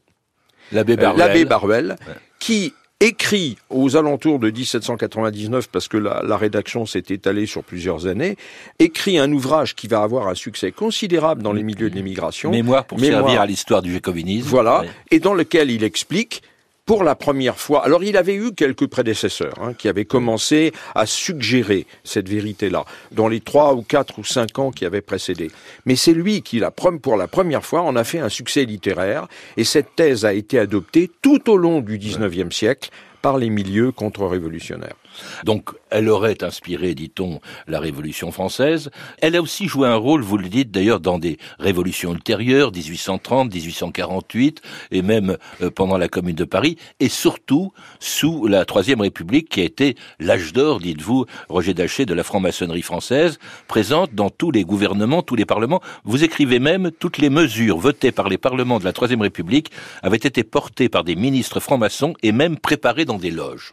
L'abbé 0.72 0.96
Baruel. 0.96 1.18
L'abbé 1.18 1.44
Baruel, 1.44 1.96
qui 2.38 2.74
écrit 3.00 3.56
aux 3.70 3.96
alentours 3.96 4.40
de 4.40 4.50
1799, 4.50 5.68
parce 5.68 5.86
que 5.86 5.96
la, 5.96 6.22
la 6.26 6.36
rédaction 6.36 6.84
s'est 6.84 7.04
étalée 7.10 7.46
sur 7.46 7.62
plusieurs 7.62 8.06
années, 8.06 8.36
écrit 8.80 9.18
un 9.18 9.30
ouvrage 9.32 9.76
qui 9.76 9.86
va 9.86 10.02
avoir 10.02 10.26
un 10.26 10.34
succès 10.34 10.72
considérable 10.72 11.42
dans 11.42 11.52
les 11.52 11.62
milieux 11.62 11.90
de 11.90 11.94
l'émigration. 11.94 12.50
Mémoire 12.50 12.84
pour 12.84 12.98
servir 12.98 13.40
à 13.40 13.46
l'histoire 13.46 13.82
du 13.82 13.92
jacobinisme. 13.92 14.48
Voilà, 14.48 14.82
et 15.10 15.20
dans 15.20 15.34
lequel 15.34 15.70
il 15.70 15.84
explique 15.84 16.42
pour 16.88 17.04
la 17.04 17.14
première 17.14 17.58
fois. 17.58 17.84
Alors 17.84 18.02
il 18.02 18.16
avait 18.16 18.34
eu 18.34 18.52
quelques 18.52 18.86
prédécesseurs 18.86 19.52
hein, 19.60 19.74
qui 19.74 19.88
avaient 19.88 20.06
commencé 20.06 20.72
à 20.94 21.04
suggérer 21.04 21.86
cette 22.02 22.30
vérité-là 22.30 22.86
dans 23.12 23.28
les 23.28 23.40
trois 23.40 23.74
ou 23.74 23.82
quatre 23.82 24.18
ou 24.18 24.24
cinq 24.24 24.58
ans 24.58 24.70
qui 24.70 24.86
avaient 24.86 25.02
précédé. 25.02 25.50
Mais 25.84 25.96
c'est 25.96 26.14
lui 26.14 26.40
qui, 26.40 26.60
la, 26.60 26.70
pour 26.70 27.18
la 27.18 27.28
première 27.28 27.62
fois, 27.62 27.82
en 27.82 27.94
a 27.94 28.04
fait 28.04 28.20
un 28.20 28.30
succès 28.30 28.64
littéraire 28.64 29.28
et 29.58 29.64
cette 29.64 29.96
thèse 29.96 30.24
a 30.24 30.32
été 30.32 30.58
adoptée 30.58 31.10
tout 31.20 31.50
au 31.50 31.58
long 31.58 31.82
du 31.82 31.98
XIXe 31.98 32.56
siècle 32.56 32.88
par 33.22 33.38
les 33.38 33.50
milieux 33.50 33.92
contre-révolutionnaires. 33.92 34.96
Donc, 35.44 35.70
elle 35.90 36.08
aurait 36.08 36.44
inspiré, 36.44 36.94
dit-on, 36.94 37.40
la 37.66 37.80
Révolution 37.80 38.30
française. 38.30 38.90
Elle 39.20 39.36
a 39.36 39.42
aussi 39.42 39.66
joué 39.66 39.88
un 39.88 39.96
rôle, 39.96 40.22
vous 40.22 40.38
le 40.38 40.48
dites 40.48 40.70
d'ailleurs, 40.70 41.00
dans 41.00 41.18
des 41.18 41.38
révolutions 41.58 42.12
ultérieures, 42.12 42.72
1830, 42.72 43.52
1848, 43.52 44.62
et 44.90 45.02
même 45.02 45.36
euh, 45.62 45.70
pendant 45.70 45.98
la 45.98 46.08
Commune 46.08 46.36
de 46.36 46.44
Paris, 46.44 46.76
et 47.00 47.08
surtout 47.08 47.72
sous 48.00 48.46
la 48.46 48.64
Troisième 48.64 49.00
République, 49.00 49.48
qui 49.48 49.60
a 49.60 49.64
été 49.64 49.96
l'âge 50.20 50.52
d'or, 50.52 50.80
dites-vous, 50.80 51.26
Roger 51.48 51.74
Daché, 51.74 52.06
de 52.06 52.14
la 52.14 52.22
franc-maçonnerie 52.22 52.82
française, 52.82 53.38
présente 53.66 54.14
dans 54.14 54.30
tous 54.30 54.50
les 54.50 54.64
gouvernements, 54.64 55.22
tous 55.22 55.36
les 55.36 55.46
parlements. 55.46 55.80
Vous 56.04 56.24
écrivez 56.24 56.58
même 56.58 56.90
toutes 56.98 57.18
les 57.18 57.30
mesures 57.30 57.78
votées 57.78 58.12
par 58.12 58.28
les 58.28 58.38
parlements 58.38 58.78
de 58.78 58.84
la 58.84 58.92
Troisième 58.92 59.22
République 59.22 59.70
avaient 60.02 60.16
été 60.16 60.44
portées 60.44 60.88
par 60.88 61.04
des 61.04 61.16
ministres 61.16 61.60
francs-maçons 61.60 62.14
et 62.22 62.32
même 62.32 62.58
préparées 62.58 63.04
dans 63.08 63.18
des 63.18 63.32
loges. 63.32 63.72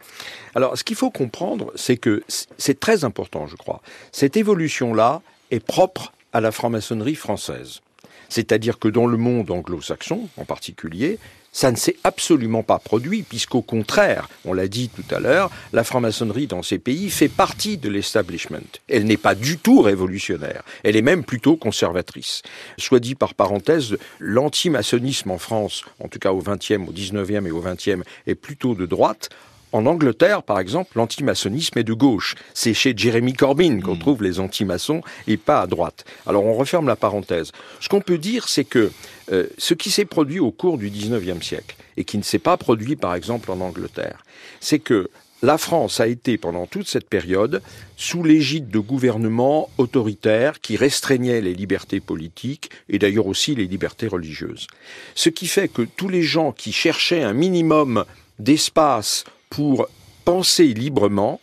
Alors, 0.56 0.76
ce 0.76 0.82
qu'il 0.82 0.96
faut 0.96 1.12
comprendre, 1.12 1.72
c'est 1.76 1.96
que 1.96 2.24
c'est 2.58 2.80
très 2.80 3.04
important, 3.04 3.46
je 3.46 3.54
crois. 3.54 3.80
Cette 4.10 4.36
évolution-là 4.36 5.22
est 5.52 5.64
propre 5.64 6.12
à 6.32 6.40
la 6.40 6.50
franc-maçonnerie 6.50 7.14
française. 7.14 7.80
C'est-à-dire 8.28 8.80
que 8.80 8.88
dans 8.88 9.06
le 9.06 9.16
monde 9.16 9.50
anglo-saxon, 9.52 10.28
en 10.36 10.44
particulier, 10.44 11.20
ça 11.56 11.70
ne 11.70 11.76
s'est 11.76 11.96
absolument 12.04 12.62
pas 12.62 12.78
produit, 12.78 13.22
puisqu'au 13.22 13.62
contraire, 13.62 14.28
on 14.44 14.52
l'a 14.52 14.68
dit 14.68 14.90
tout 14.90 15.14
à 15.14 15.20
l'heure, 15.20 15.50
la 15.72 15.84
franc-maçonnerie 15.84 16.46
dans 16.46 16.62
ces 16.62 16.78
pays 16.78 17.08
fait 17.08 17.30
partie 17.30 17.78
de 17.78 17.88
l'establishment. 17.88 18.58
Elle 18.90 19.06
n'est 19.06 19.16
pas 19.16 19.34
du 19.34 19.56
tout 19.56 19.80
révolutionnaire, 19.80 20.64
elle 20.84 20.96
est 20.96 21.02
même 21.02 21.24
plutôt 21.24 21.56
conservatrice. 21.56 22.42
Soit 22.76 23.00
dit 23.00 23.14
par 23.14 23.32
parenthèse, 23.32 23.96
l'antimaçonnisme 24.20 25.30
en 25.30 25.38
France, 25.38 25.82
en 25.98 26.08
tout 26.08 26.18
cas 26.18 26.32
au 26.32 26.42
XXe, 26.42 26.72
au 26.86 26.92
XIXe 26.92 27.46
et 27.46 27.50
au 27.50 27.62
XXe, 27.62 28.04
est 28.26 28.34
plutôt 28.34 28.74
de 28.74 28.84
droite, 28.84 29.30
en 29.72 29.86
Angleterre, 29.86 30.42
par 30.42 30.58
exemple, 30.58 30.92
l'antimaçonnisme 30.96 31.78
est 31.78 31.84
de 31.84 31.92
gauche. 31.92 32.34
C'est 32.54 32.74
chez 32.74 32.94
Jeremy 32.96 33.32
Corbyn 33.32 33.80
qu'on 33.80 33.94
hmm. 33.94 33.98
trouve 33.98 34.22
les 34.22 34.40
antimaçons 34.40 35.02
et 35.26 35.36
pas 35.36 35.60
à 35.60 35.66
droite. 35.66 36.04
Alors 36.26 36.44
on 36.44 36.54
referme 36.54 36.86
la 36.86 36.96
parenthèse. 36.96 37.52
Ce 37.80 37.88
qu'on 37.88 38.00
peut 38.00 38.18
dire, 38.18 38.48
c'est 38.48 38.64
que 38.64 38.90
euh, 39.32 39.46
ce 39.58 39.74
qui 39.74 39.90
s'est 39.90 40.04
produit 40.04 40.40
au 40.40 40.50
cours 40.50 40.78
du 40.78 40.88
XIXe 40.90 41.44
siècle 41.44 41.76
et 41.96 42.04
qui 42.04 42.18
ne 42.18 42.22
s'est 42.22 42.38
pas 42.38 42.56
produit, 42.56 42.96
par 42.96 43.14
exemple, 43.14 43.50
en 43.50 43.60
Angleterre, 43.60 44.24
c'est 44.60 44.78
que 44.78 45.10
la 45.42 45.58
France 45.58 46.00
a 46.00 46.06
été 46.06 46.38
pendant 46.38 46.66
toute 46.66 46.88
cette 46.88 47.08
période 47.08 47.60
sous 47.96 48.22
l'égide 48.22 48.70
de 48.70 48.78
gouvernements 48.78 49.68
autoritaires 49.76 50.60
qui 50.60 50.76
restreignaient 50.76 51.42
les 51.42 51.54
libertés 51.54 52.00
politiques 52.00 52.70
et 52.88 52.98
d'ailleurs 52.98 53.26
aussi 53.26 53.54
les 53.54 53.66
libertés 53.66 54.06
religieuses. 54.06 54.66
Ce 55.14 55.28
qui 55.28 55.46
fait 55.46 55.68
que 55.68 55.82
tous 55.82 56.08
les 56.08 56.22
gens 56.22 56.52
qui 56.52 56.72
cherchaient 56.72 57.22
un 57.22 57.34
minimum 57.34 58.04
d'espace 58.38 59.24
pour 59.50 59.88
penser 60.24 60.74
librement, 60.74 61.40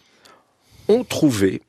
ont 0.87 1.03
trouvé 1.03 1.61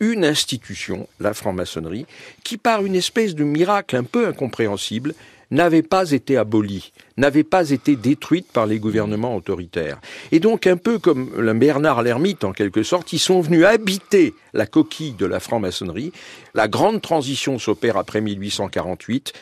une 0.00 0.24
institution, 0.24 1.08
la 1.20 1.34
franc-maçonnerie, 1.34 2.06
qui 2.42 2.56
par 2.56 2.84
une 2.84 2.94
espèce 2.94 3.34
de 3.34 3.44
miracle 3.44 3.96
un 3.96 4.04
peu 4.04 4.26
incompréhensible 4.26 5.14
n'avait 5.50 5.82
pas 5.82 6.10
été 6.10 6.36
abolie, 6.36 6.92
n'avait 7.16 7.44
pas 7.44 7.70
été 7.70 7.96
détruite 7.96 8.50
par 8.52 8.66
les 8.66 8.78
gouvernements 8.78 9.36
autoritaires. 9.36 10.00
Et 10.32 10.40
donc 10.40 10.66
un 10.66 10.76
peu 10.76 10.98
comme 10.98 11.30
Bernard 11.58 12.02
l'ermite 12.02 12.44
en 12.44 12.52
quelque 12.52 12.82
sorte, 12.82 13.12
ils 13.12 13.18
sont 13.18 13.40
venus 13.40 13.64
habiter 13.64 14.34
la 14.52 14.66
coquille 14.66 15.12
de 15.12 15.26
la 15.26 15.40
franc-maçonnerie. 15.40 16.12
La 16.54 16.66
grande 16.66 17.02
transition 17.02 17.58
s'opère 17.58 17.96
après 17.96 18.20
1848 18.20 19.32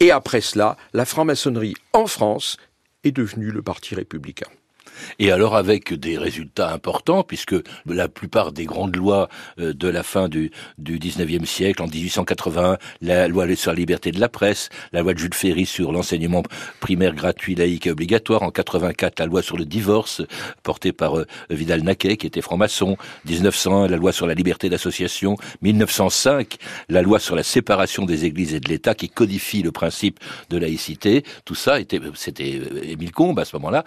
et 0.00 0.10
après 0.10 0.40
cela, 0.40 0.76
la 0.92 1.04
franc-maçonnerie 1.04 1.74
en 1.92 2.06
France 2.06 2.56
est 3.04 3.12
devenue 3.12 3.50
le 3.50 3.62
Parti 3.62 3.94
républicain. 3.94 4.48
Et 5.18 5.30
alors 5.30 5.56
avec 5.56 5.94
des 5.94 6.18
résultats 6.18 6.72
importants, 6.72 7.22
puisque 7.22 7.54
la 7.86 8.08
plupart 8.08 8.52
des 8.52 8.64
grandes 8.64 8.96
lois 8.96 9.28
euh, 9.58 9.72
de 9.72 9.88
la 9.88 10.02
fin 10.02 10.28
du, 10.28 10.50
du 10.78 10.98
19e 10.98 11.44
siècle, 11.44 11.82
en 11.82 11.86
1881, 11.86 12.78
la 13.00 13.28
loi 13.28 13.42
sur 13.56 13.70
la 13.72 13.76
liberté 13.76 14.12
de 14.12 14.20
la 14.20 14.28
presse, 14.28 14.68
la 14.92 15.02
loi 15.02 15.14
de 15.14 15.18
Jules 15.18 15.34
Ferry 15.34 15.66
sur 15.66 15.92
l'enseignement 15.92 16.42
primaire 16.80 17.14
gratuit, 17.14 17.54
laïque 17.54 17.86
et 17.86 17.90
obligatoire, 17.90 18.42
en 18.42 18.50
84, 18.50 19.20
la 19.20 19.26
loi 19.26 19.42
sur 19.42 19.56
le 19.56 19.64
divorce, 19.64 20.22
portée 20.62 20.92
par 20.92 21.18
euh, 21.18 21.26
Vidal-Naquet, 21.50 22.16
qui 22.16 22.26
était 22.26 22.40
franc-maçon, 22.40 22.96
1901, 23.26 23.88
la 23.88 23.96
loi 23.96 24.12
sur 24.12 24.26
la 24.26 24.34
liberté 24.34 24.68
d'association, 24.68 25.36
1905, 25.62 26.56
la 26.88 27.02
loi 27.02 27.18
sur 27.18 27.36
la 27.36 27.42
séparation 27.42 28.04
des 28.04 28.24
églises 28.24 28.54
et 28.54 28.60
de 28.60 28.68
l'État, 28.68 28.94
qui 28.94 29.08
codifie 29.08 29.62
le 29.62 29.72
principe 29.72 30.20
de 30.50 30.58
laïcité. 30.58 31.24
Tout 31.44 31.54
ça 31.54 31.80
était, 31.80 32.00
c'était 32.14 32.60
euh, 32.60 32.82
Émile 32.82 33.12
Combes 33.12 33.38
à 33.38 33.44
ce 33.44 33.56
moment-là. 33.56 33.84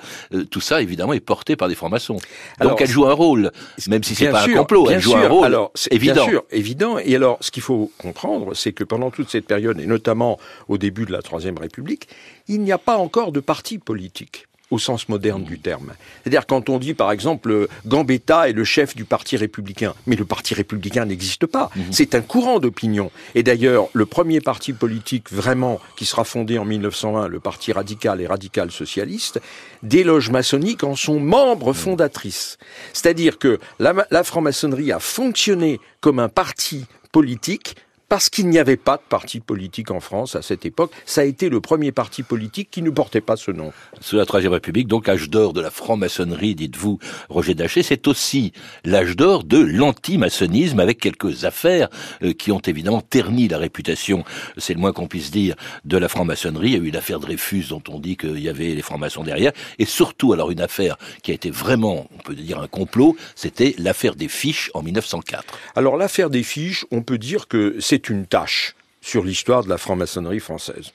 Tout 0.50 0.62
ça, 0.62 0.81
évidemment, 0.81 0.94
est 1.13 1.19
portée 1.19 1.55
par 1.55 1.67
des 1.67 1.75
francs-maçons. 1.75 2.17
Donc 2.61 2.81
elle 2.81 2.89
joue 2.89 3.05
un 3.05 3.13
rôle, 3.13 3.51
même 3.87 4.03
si 4.03 4.15
c'est 4.15 4.29
pas 4.29 4.43
un 4.43 4.53
complot, 4.53 4.89
elle 4.89 5.01
joue 5.01 5.15
un 5.15 5.27
rôle 5.27 5.45
alors, 5.45 5.71
évident. 5.91 6.25
Bien 6.25 6.31
sûr, 6.31 6.43
évident. 6.51 6.97
Et 6.97 7.15
alors, 7.15 7.37
ce 7.41 7.51
qu'il 7.51 7.63
faut 7.63 7.91
comprendre, 7.97 8.53
c'est 8.53 8.73
que 8.73 8.83
pendant 8.83 9.11
toute 9.11 9.29
cette 9.29 9.45
période, 9.45 9.79
et 9.79 9.85
notamment 9.85 10.39
au 10.67 10.77
début 10.77 11.05
de 11.05 11.11
la 11.11 11.21
Troisième 11.21 11.57
République, 11.57 12.07
il 12.47 12.61
n'y 12.61 12.71
a 12.71 12.77
pas 12.77 12.97
encore 12.97 13.31
de 13.31 13.39
parti 13.39 13.77
politique 13.77 14.47
au 14.72 14.79
sens 14.79 15.10
moderne 15.10 15.43
du 15.43 15.60
terme. 15.60 15.93
C'est-à-dire 16.24 16.45
quand 16.45 16.69
on 16.69 16.79
dit 16.79 16.93
par 16.93 17.12
exemple 17.12 17.67
Gambetta 17.86 18.50
est 18.50 18.53
le 18.53 18.63
chef 18.63 18.95
du 18.95 19.05
Parti 19.05 19.38
républicain, 19.38 19.93
mais 20.07 20.15
le 20.15 20.25
Parti 20.25 20.53
républicain 20.53 21.05
n'existe 21.05 21.45
pas. 21.45 21.69
Mhm. 21.75 21.84
C'est 21.91 22.15
un 22.15 22.22
courant 22.22 22.60
d'opinion. 22.60 23.12
Et 23.36 23.43
d'ailleurs, 23.43 23.88
le 23.93 24.05
premier 24.05 24.41
parti 24.41 24.74
politique 24.74 25.31
vraiment 25.31 25.79
qui 25.95 26.05
sera 26.05 26.24
fondé 26.24 26.57
en 26.57 26.65
1901, 26.65 27.27
le 27.27 27.39
Parti 27.39 27.72
radical 27.72 28.22
et 28.22 28.27
radical 28.27 28.72
socialiste, 28.72 29.39
des 29.84 30.03
loges 30.03 30.29
maçonniques 30.29 30.84
en 30.84 30.95
sont 30.95 31.19
membres 31.19 31.69
mhm. 31.69 31.75
fondatrices. 31.75 32.57
C'est-à-dire 32.93 33.38
que 33.38 33.60
la, 33.79 33.93
la 34.10 34.24
franc-maçonnerie 34.24 34.91
a 34.91 35.00
fonctionné 35.00 35.79
comme 36.01 36.19
un 36.19 36.29
parti 36.29 36.86
politique 37.12 37.75
parce 38.09 38.29
qu'il 38.29 38.47
n'y 38.50 38.59
avait 38.59 38.77
pas 38.77 38.97
de 38.97 39.01
parti 39.07 39.39
politique 39.39 39.91
en 39.91 40.00
France 40.00 40.35
à 40.35 40.41
cette 40.41 40.65
époque. 40.65 40.91
Ça 41.05 41.21
a 41.21 41.24
été 41.24 41.50
le 41.50 41.62
premier 41.62 41.91
parti 41.91 42.24
politique 42.24 42.69
qui 42.71 42.81
ne 42.81 42.89
portait 42.89 43.21
pas 43.21 43.35
ce 43.35 43.51
nom. 43.51 43.71
Sous 44.00 44.15
la 44.15 44.25
Troisième 44.25 44.53
République, 44.53 44.88
donc 44.88 45.09
âge 45.09 45.29
d'or 45.29 45.53
de 45.53 45.62
la 45.62 45.71
franc-maçonnerie, 45.71 46.55
dites-vous, 46.55 47.00
Roger 47.29 47.55
Daché, 47.55 47.83
c'est 47.83 48.07
aussi 48.07 48.53
l'âge 48.83 49.15
d'or 49.15 49.43
de 49.43 49.57
l'anti-maçonnisme 49.57 50.79
avec 50.79 51.00
quelques 51.00 51.45
affaires 51.45 51.89
euh, 52.24 52.33
qui 52.33 52.51
ont 52.51 52.59
évidemment 52.59 53.01
terni 53.01 53.47
la 53.47 53.57
réputation, 53.57 54.24
c'est 54.57 54.74
le 54.74 54.79
moins 54.79 54.93
qu'on 54.93 55.07
puisse 55.07 55.31
dire, 55.31 55.55
de 55.83 55.97
la 55.97 56.07
franc-maçonnerie. 56.07 56.69
Il 56.69 56.74
y 56.74 56.75
a 56.75 56.88
eu 56.88 56.91
l'affaire 56.91 57.19
Dreyfus 57.19 57.65
dont 57.69 57.83
on 57.89 58.00
dit 58.00 58.17
qu'il 58.17 58.39
y 58.39 58.50
avait 58.50 58.74
les 58.75 58.81
francs-maçons 58.81 59.24
derrière. 59.24 59.51
Et 59.79 59.85
surtout, 59.85 60.33
alors 60.33 60.51
une 60.51 60.62
affaire 60.62 60.97
qui 61.24 61.31
a 61.31 61.33
été 61.33 61.50
vraiment, 61.50 62.07
on 62.17 62.21
peut 62.21 62.35
dire 62.35 62.59
un 62.59 62.67
complot, 62.67 63.15
c'était 63.35 63.75
l'affaire 63.77 64.15
des 64.15 64.27
fiches 64.27 64.71
en 64.74 64.83
1904. 64.83 65.43
Alors 65.75 65.97
l'affaire 65.97 66.29
des 66.29 66.43
fiches, 66.43 66.85
on 66.91 67.01
peut 67.01 67.17
dire 67.17 67.47
que 67.47 67.77
c'est 67.79 67.94
c'est 67.95 68.09
une 68.09 68.25
tâche 68.25 68.75
sur 68.99 69.23
l'histoire 69.23 69.63
de 69.63 69.69
la 69.69 69.77
franc-maçonnerie 69.77 70.41
française. 70.41 70.91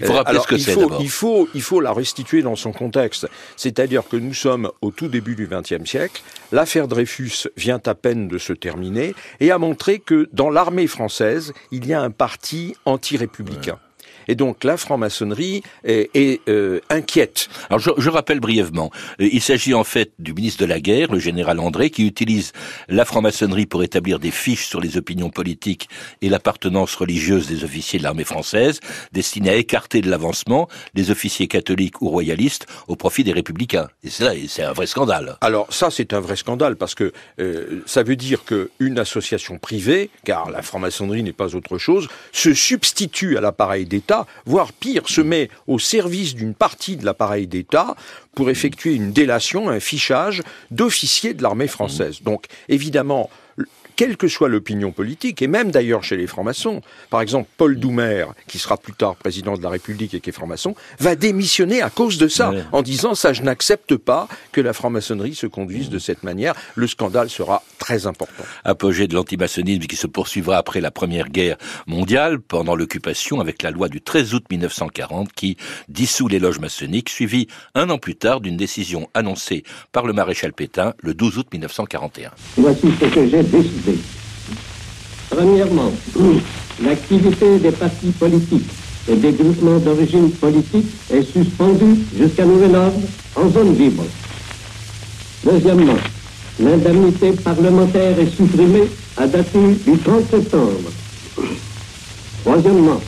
Il 0.00 0.06
faut 0.06 0.14
rappeler 0.14 0.40
ce 0.40 0.46
que 0.48 0.58
c'est 0.58 0.76
Il 0.98 1.10
faut, 1.10 1.48
il 1.54 1.62
faut 1.62 1.80
la 1.80 1.92
restituer 1.92 2.42
dans 2.42 2.56
son 2.56 2.72
contexte. 2.72 3.28
C'est-à-dire 3.56 4.02
que 4.08 4.16
nous 4.16 4.34
sommes 4.34 4.68
au 4.80 4.90
tout 4.90 5.06
début 5.06 5.36
du 5.36 5.46
XXe 5.46 5.88
siècle, 5.88 6.22
l'affaire 6.50 6.88
Dreyfus 6.88 7.48
vient 7.56 7.80
à 7.86 7.94
peine 7.94 8.26
de 8.26 8.38
se 8.38 8.52
terminer 8.52 9.14
et 9.38 9.52
a 9.52 9.58
montré 9.58 10.00
que 10.00 10.28
dans 10.32 10.50
l'armée 10.50 10.88
française, 10.88 11.52
il 11.70 11.86
y 11.86 11.92
a 11.92 12.00
un 12.00 12.10
parti 12.10 12.74
anti-républicain. 12.84 13.78
Et 14.30 14.36
donc 14.36 14.62
la 14.62 14.76
franc-maçonnerie 14.76 15.64
est, 15.82 16.40
euh, 16.48 16.78
inquiète. 16.88 17.48
Alors 17.68 17.80
je, 17.80 17.90
je, 17.98 18.10
rappelle 18.10 18.38
brièvement, 18.38 18.92
euh, 19.20 19.28
il 19.32 19.40
s'agit 19.40 19.74
en 19.74 19.82
fait 19.82 20.12
du 20.20 20.32
ministre 20.34 20.60
de 20.60 20.66
la 20.66 20.78
Guerre, 20.78 21.10
le 21.10 21.18
général 21.18 21.58
André, 21.58 21.90
qui 21.90 22.06
utilise 22.06 22.52
la 22.88 23.04
franc-maçonnerie 23.04 23.66
pour 23.66 23.82
établir 23.82 24.20
des 24.20 24.30
fiches 24.30 24.68
sur 24.68 24.80
les 24.80 24.96
opinions 24.96 25.30
politiques 25.30 25.88
et 26.22 26.28
l'appartenance 26.28 26.94
religieuse 26.94 27.48
des 27.48 27.64
officiers 27.64 27.98
de 27.98 28.04
l'armée 28.04 28.22
française, 28.22 28.78
destinées 29.10 29.50
à 29.50 29.56
écarter 29.56 30.00
de 30.00 30.08
l'avancement 30.08 30.68
les 30.94 31.10
officiers 31.10 31.48
catholiques 31.48 32.00
ou 32.00 32.08
royalistes 32.08 32.66
au 32.86 32.94
profit 32.94 33.24
des 33.24 33.32
républicains. 33.32 33.88
Et 34.04 34.10
c'est 34.10 34.62
un 34.62 34.72
vrai 34.72 34.86
scandale. 34.86 35.38
Alors 35.40 35.72
ça, 35.74 35.90
c'est 35.90 36.12
un 36.12 36.20
vrai 36.20 36.36
scandale 36.36 36.76
parce 36.76 36.94
que 36.94 37.12
euh, 37.40 37.82
ça 37.84 38.04
veut 38.04 38.14
dire 38.14 38.44
qu'une 38.44 39.00
association 39.00 39.58
privée, 39.58 40.08
car 40.24 40.50
la 40.50 40.62
franc-maçonnerie 40.62 41.24
n'est 41.24 41.32
pas 41.32 41.56
autre 41.56 41.78
chose, 41.78 42.06
se 42.30 42.54
substitue 42.54 43.36
à 43.36 43.40
l'appareil 43.40 43.86
d'État 43.86 44.19
voire 44.46 44.72
pire, 44.72 45.08
se 45.08 45.20
met 45.20 45.48
au 45.66 45.78
service 45.78 46.34
d'une 46.34 46.54
partie 46.54 46.96
de 46.96 47.04
l'appareil 47.04 47.46
d'État 47.46 47.96
pour 48.34 48.50
effectuer 48.50 48.94
une 48.94 49.12
délation, 49.12 49.68
un 49.68 49.80
fichage 49.80 50.42
d'officiers 50.70 51.34
de 51.34 51.42
l'armée 51.42 51.68
française. 51.68 52.22
Donc, 52.22 52.46
évidemment, 52.68 53.30
quelle 54.00 54.16
que 54.16 54.28
soit 54.28 54.48
l'opinion 54.48 54.92
politique, 54.92 55.42
et 55.42 55.46
même 55.46 55.70
d'ailleurs 55.70 56.04
chez 56.04 56.16
les 56.16 56.26
francs-maçons. 56.26 56.80
Par 57.10 57.20
exemple, 57.20 57.50
Paul 57.58 57.78
Doumer, 57.78 58.24
qui 58.48 58.58
sera 58.58 58.78
plus 58.78 58.94
tard 58.94 59.14
président 59.14 59.58
de 59.58 59.62
la 59.62 59.68
République 59.68 60.14
et 60.14 60.20
qui 60.20 60.30
est 60.30 60.32
franc-maçon, 60.32 60.74
va 61.00 61.16
démissionner 61.16 61.82
à 61.82 61.90
cause 61.90 62.16
de 62.16 62.26
ça, 62.26 62.50
en 62.72 62.80
disant 62.80 63.14
ça, 63.14 63.34
je 63.34 63.42
n'accepte 63.42 63.96
pas 63.96 64.26
que 64.52 64.62
la 64.62 64.72
franc-maçonnerie 64.72 65.34
se 65.34 65.46
conduise 65.46 65.90
de 65.90 65.98
cette 65.98 66.22
manière. 66.22 66.54
Le 66.76 66.86
scandale 66.86 67.28
sera 67.28 67.62
très 67.80 68.06
important. 68.06 68.44
Apogée 68.62 69.08
de 69.08 69.14
l'antimaçonnisme 69.14 69.82
qui 69.82 69.96
se 69.96 70.06
poursuivra 70.06 70.58
après 70.58 70.80
la 70.80 70.92
Première 70.92 71.28
Guerre 71.28 71.56
mondiale, 71.88 72.38
pendant 72.38 72.76
l'occupation, 72.76 73.40
avec 73.40 73.62
la 73.62 73.72
loi 73.72 73.88
du 73.88 74.00
13 74.00 74.34
août 74.34 74.44
1940 74.48 75.32
qui 75.32 75.56
dissout 75.88 76.28
les 76.28 76.38
loges 76.38 76.60
maçonniques, 76.60 77.08
suivie 77.08 77.48
un 77.74 77.90
an 77.90 77.98
plus 77.98 78.14
tard 78.14 78.40
d'une 78.40 78.56
décision 78.56 79.08
annoncée 79.14 79.64
par 79.90 80.06
le 80.06 80.12
maréchal 80.12 80.52
Pétain 80.52 80.94
le 81.02 81.14
12 81.14 81.38
août 81.38 81.46
1941. 81.50 82.30
Voici 82.58 82.88
ce 83.00 83.06
que 83.06 83.28
j'ai 83.28 83.42
décidé. 83.42 83.98
Premièrement, 85.30 85.92
l'activité 86.82 87.58
des 87.58 87.72
partis 87.72 88.10
politiques 88.10 88.70
et 89.08 89.16
des 89.16 89.32
groupements 89.32 89.78
d'origine 89.78 90.30
politique 90.32 90.86
est 91.10 91.22
suspendue 91.22 91.96
jusqu'à 92.16 92.44
nouvel 92.44 92.76
ordre 92.76 93.00
en 93.36 93.48
zone 93.48 93.76
libre. 93.76 94.04
Deuxièmement, 95.44 95.96
l'indemnité 96.60 97.32
parlementaire 97.32 98.18
est 98.18 98.36
supprimée 98.36 98.88
à 99.16 99.26
dater 99.26 99.76
du 99.86 99.98
30 99.98 100.30
septembre. 100.30 100.90
Troisièmement, 102.44 103.00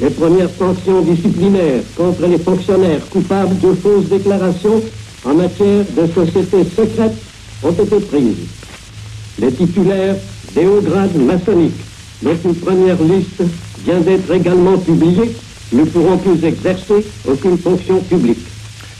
les 0.00 0.10
premières 0.10 0.50
sanctions 0.58 1.02
disciplinaires 1.02 1.82
contre 1.96 2.26
les 2.26 2.38
fonctionnaires 2.38 3.08
coupables 3.10 3.58
de 3.60 3.72
fausses 3.74 4.08
déclarations 4.08 4.82
en 5.24 5.34
matière 5.34 5.84
de 5.96 6.12
sociétés 6.12 6.64
secrètes 6.76 7.16
ont 7.62 7.70
été 7.70 8.00
prises. 8.00 8.48
Les 9.38 9.52
titulaires 9.52 10.16
des 10.54 10.66
hauts 10.66 10.80
grades 10.80 11.16
maçonniques, 11.16 11.80
dont 12.22 12.36
une 12.44 12.54
première 12.56 13.00
liste 13.02 13.42
vient 13.84 14.00
d'être 14.00 14.30
également 14.32 14.78
publiée, 14.78 15.32
ne 15.72 15.84
pourront 15.84 16.18
plus 16.18 16.44
exercer 16.44 17.06
aucune 17.28 17.58
fonction 17.58 18.00
publique. 18.00 18.51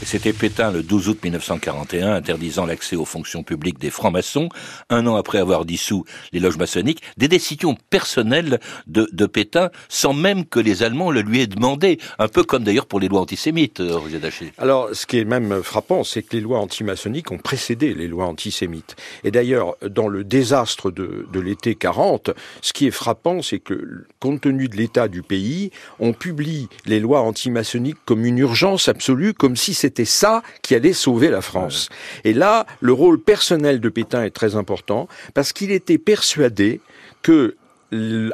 C'était 0.05 0.33
Pétain 0.33 0.71
le 0.71 0.83
12 0.83 1.09
août 1.09 1.19
1941, 1.23 2.13
interdisant 2.13 2.65
l'accès 2.65 2.95
aux 2.95 3.05
fonctions 3.05 3.43
publiques 3.43 3.79
des 3.79 3.89
francs-maçons, 3.89 4.49
un 4.89 5.07
an 5.07 5.15
après 5.15 5.37
avoir 5.37 5.65
dissous 5.65 6.03
les 6.31 6.39
loges 6.39 6.57
maçonniques, 6.57 7.01
des 7.17 7.27
décisions 7.27 7.77
personnelles 7.89 8.59
de, 8.87 9.07
de 9.11 9.25
Pétain, 9.25 9.69
sans 9.89 10.13
même 10.13 10.45
que 10.45 10.59
les 10.59 10.83
Allemands 10.83 11.11
le 11.11 11.21
lui 11.21 11.41
aient 11.41 11.47
demandé, 11.47 11.99
un 12.19 12.27
peu 12.27 12.43
comme 12.43 12.63
d'ailleurs 12.63 12.85
pour 12.85 12.99
les 12.99 13.07
lois 13.07 13.21
antisémites, 13.21 13.79
euh, 13.79 13.97
vous 13.97 14.15
êtes 14.15 14.25
Alors, 14.57 14.89
ce 14.93 15.05
qui 15.05 15.19
est 15.19 15.25
même 15.25 15.63
frappant, 15.63 16.03
c'est 16.03 16.23
que 16.23 16.35
les 16.35 16.41
lois 16.41 16.59
antimaçonniques 16.59 17.31
ont 17.31 17.37
précédé 17.37 17.93
les 17.93 18.07
lois 18.07 18.25
antisémites. 18.25 18.95
Et 19.23 19.31
d'ailleurs, 19.31 19.75
dans 19.87 20.07
le 20.07 20.23
désastre 20.23 20.91
de, 20.91 21.27
de 21.31 21.39
l'été 21.39 21.75
40, 21.75 22.31
ce 22.61 22.73
qui 22.73 22.87
est 22.87 22.91
frappant, 22.91 23.41
c'est 23.41 23.59
que, 23.59 24.05
compte 24.19 24.41
tenu 24.41 24.67
de 24.67 24.75
l'état 24.75 25.07
du 25.07 25.21
pays, 25.21 25.71
on 25.99 26.13
publie 26.13 26.67
les 26.85 26.99
lois 26.99 27.21
antimaçonniques 27.21 27.97
comme 28.05 28.25
une 28.25 28.39
urgence 28.39 28.87
absolue, 28.87 29.33
comme 29.33 29.55
si 29.55 29.73
c'était 29.73 29.92
c'était 29.93 30.05
ça 30.05 30.41
qui 30.63 30.73
allait 30.73 30.93
sauver 30.93 31.29
la 31.29 31.41
France. 31.41 31.89
Et 32.23 32.33
là, 32.33 32.65
le 32.81 32.93
rôle 32.93 33.19
personnel 33.19 33.79
de 33.79 33.89
Pétain 33.89 34.23
est 34.23 34.31
très 34.31 34.55
important 34.55 35.07
parce 35.35 35.53
qu'il 35.53 35.69
était 35.69 35.99
persuadé 35.99 36.81
que 37.21 37.55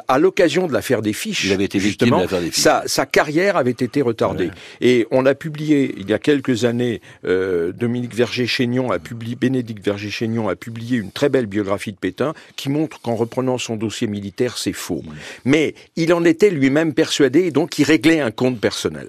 à 0.08 0.18
l'occasion 0.18 0.66
de 0.66 0.72
l'affaire 0.72 1.02
des 1.02 1.12
fiches, 1.12 1.44
il 1.44 1.52
avait 1.52 1.64
été 1.64 1.78
justement, 1.78 2.24
des 2.24 2.50
fiches. 2.50 2.54
Sa, 2.54 2.82
sa, 2.86 3.04
carrière 3.04 3.58
avait 3.58 3.72
été 3.72 4.00
retardée. 4.00 4.50
Et 4.80 5.06
on 5.10 5.26
a 5.26 5.34
publié 5.34 5.94
il 5.98 6.08
y 6.08 6.14
a 6.14 6.18
quelques 6.18 6.64
années, 6.64 7.02
euh, 7.26 7.70
Dominique 7.72 8.14
Verger-Chaignon 8.14 8.90
a 8.90 8.98
publié, 8.98 9.36
Bénédicte 9.36 9.84
Verger-Chaignon 9.84 10.48
a 10.48 10.56
publié 10.56 10.96
une 10.96 11.12
très 11.12 11.28
belle 11.28 11.44
biographie 11.44 11.92
de 11.92 11.98
Pétain 11.98 12.32
qui 12.56 12.70
montre 12.70 13.02
qu'en 13.02 13.16
reprenant 13.16 13.58
son 13.58 13.76
dossier 13.76 14.06
militaire, 14.06 14.56
c'est 14.56 14.72
faux. 14.72 15.02
Mais 15.44 15.74
il 15.94 16.14
en 16.14 16.24
était 16.24 16.48
lui-même 16.48 16.94
persuadé 16.94 17.40
et 17.40 17.50
donc 17.50 17.78
il 17.78 17.84
réglait 17.84 18.20
un 18.20 18.30
compte 18.30 18.58
personnel. 18.58 19.08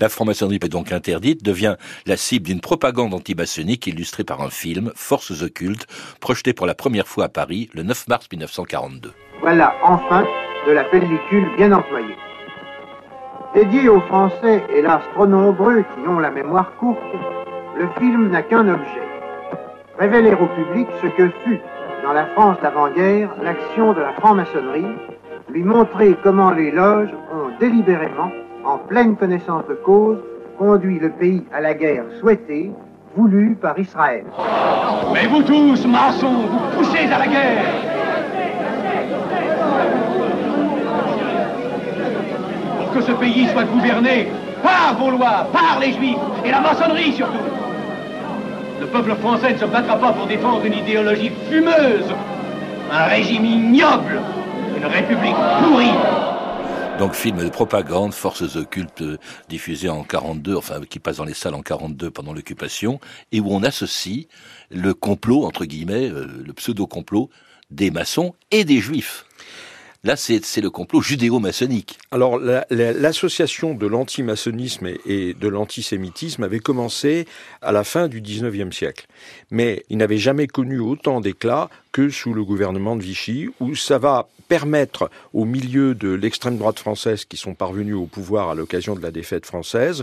La 0.00 0.08
franc-maçonnerie 0.08 0.58
est 0.62 0.68
donc 0.68 0.92
interdite, 0.92 1.44
devient 1.44 1.76
la 2.06 2.16
cible 2.16 2.46
d'une 2.46 2.62
propagande 2.62 3.12
antimaçonnique 3.12 3.86
illustrée 3.86 4.24
par 4.24 4.40
un 4.40 4.48
film, 4.48 4.92
Forces 4.96 5.42
occultes, 5.42 5.86
projeté 6.20 6.54
pour 6.54 6.66
la 6.66 6.74
première 6.74 7.06
fois 7.06 7.24
à 7.24 7.28
Paris 7.28 7.68
le 7.74 7.82
9 7.82 8.08
mars 8.08 8.26
1942. 8.32 9.12
Voilà 9.42 9.74
enfin 9.84 10.24
de 10.66 10.72
la 10.72 10.84
pellicule 10.84 11.54
bien 11.58 11.72
employée. 11.72 12.16
Dédié 13.54 13.90
aux 13.90 14.00
Français, 14.00 14.64
hélas 14.74 15.02
trop 15.12 15.26
nombreux, 15.26 15.82
qui 15.82 16.08
ont 16.08 16.18
la 16.18 16.30
mémoire 16.30 16.74
courte, 16.76 16.98
le 17.76 17.86
film 17.98 18.30
n'a 18.30 18.42
qu'un 18.42 18.68
objet. 18.68 19.02
Révéler 19.98 20.32
au 20.32 20.46
public 20.46 20.88
ce 21.02 21.08
que 21.08 21.28
fut, 21.44 21.60
dans 22.02 22.14
la 22.14 22.24
France 22.28 22.56
d'avant-guerre, 22.62 23.28
l'action 23.42 23.92
de 23.92 24.00
la 24.00 24.14
franc-maçonnerie, 24.14 24.96
lui 25.50 25.62
montrer 25.62 26.16
comment 26.22 26.52
les 26.52 26.70
loges 26.70 27.12
ont 27.34 27.50
délibérément 27.60 28.30
en 28.64 28.78
pleine 28.78 29.16
connaissance 29.16 29.66
de 29.68 29.74
cause, 29.74 30.18
conduit 30.58 30.98
le 30.98 31.10
pays 31.10 31.42
à 31.52 31.60
la 31.60 31.74
guerre 31.74 32.04
souhaitée, 32.20 32.70
voulue 33.16 33.56
par 33.60 33.78
Israël. 33.78 34.24
Mais 35.12 35.26
vous 35.26 35.42
tous, 35.42 35.86
maçons, 35.86 36.46
vous 36.50 36.78
poussez 36.78 37.06
à 37.12 37.18
la 37.18 37.26
guerre 37.26 37.64
Pour 42.78 42.92
que 42.92 43.00
ce 43.00 43.12
pays 43.12 43.48
soit 43.48 43.64
gouverné 43.64 44.28
par 44.62 44.96
vos 44.98 45.10
lois, 45.10 45.46
par 45.52 45.78
les 45.80 45.92
juifs, 45.92 46.18
et 46.44 46.50
la 46.50 46.60
maçonnerie 46.60 47.12
surtout. 47.12 47.38
Le 48.80 48.86
peuple 48.86 49.14
français 49.16 49.52
ne 49.52 49.58
se 49.58 49.64
battra 49.64 49.96
pas 49.96 50.12
pour 50.12 50.26
défendre 50.26 50.64
une 50.64 50.74
idéologie 50.74 51.32
fumeuse, 51.48 52.12
un 52.92 53.04
régime 53.04 53.44
ignoble, 53.44 54.20
une 54.76 54.86
république 54.86 55.36
pourrie. 55.62 56.19
Donc 57.00 57.14
film 57.14 57.42
de 57.42 57.48
propagande, 57.48 58.12
forces 58.12 58.56
occultes 58.56 59.00
euh, 59.00 59.16
diffusées 59.48 59.88
en 59.88 60.04
42, 60.04 60.54
enfin 60.54 60.82
qui 60.82 60.98
passe 60.98 61.16
dans 61.16 61.24
les 61.24 61.32
salles 61.32 61.54
en 61.54 61.62
42 61.62 62.10
pendant 62.10 62.34
l'occupation, 62.34 63.00
et 63.32 63.40
où 63.40 63.46
on 63.48 63.62
associe 63.62 64.26
le 64.70 64.92
complot, 64.92 65.46
entre 65.46 65.64
guillemets, 65.64 66.10
euh, 66.10 66.26
le 66.44 66.52
pseudo-complot 66.52 67.30
des 67.70 67.90
maçons 67.90 68.34
et 68.50 68.64
des 68.64 68.80
juifs. 68.80 69.24
Là, 70.02 70.16
c'est 70.16 70.62
le 70.62 70.70
complot 70.70 71.02
judéo-maçonnique. 71.02 71.98
Alors, 72.10 72.38
l'association 72.38 73.74
de 73.74 73.86
l'antimaçonnisme 73.86 74.88
et 75.04 75.34
de 75.34 75.48
l'antisémitisme 75.48 76.42
avait 76.42 76.58
commencé 76.58 77.26
à 77.60 77.70
la 77.70 77.84
fin 77.84 78.08
du 78.08 78.22
XIXe 78.22 78.74
siècle. 78.74 79.06
Mais 79.50 79.84
il 79.90 79.98
n'avait 79.98 80.16
jamais 80.16 80.46
connu 80.46 80.78
autant 80.78 81.20
d'éclat 81.20 81.68
que 81.92 82.08
sous 82.08 82.32
le 82.32 82.44
gouvernement 82.44 82.96
de 82.96 83.02
Vichy, 83.02 83.50
où 83.60 83.74
ça 83.74 83.98
va 83.98 84.26
permettre 84.48 85.10
au 85.34 85.44
milieu 85.44 85.94
de 85.94 86.08
l'extrême 86.08 86.56
droite 86.56 86.78
française 86.78 87.26
qui 87.26 87.36
sont 87.36 87.54
parvenus 87.54 87.94
au 87.94 88.06
pouvoir 88.06 88.48
à 88.48 88.54
l'occasion 88.54 88.96
de 88.96 89.02
la 89.02 89.10
défaite 89.10 89.44
française, 89.44 90.02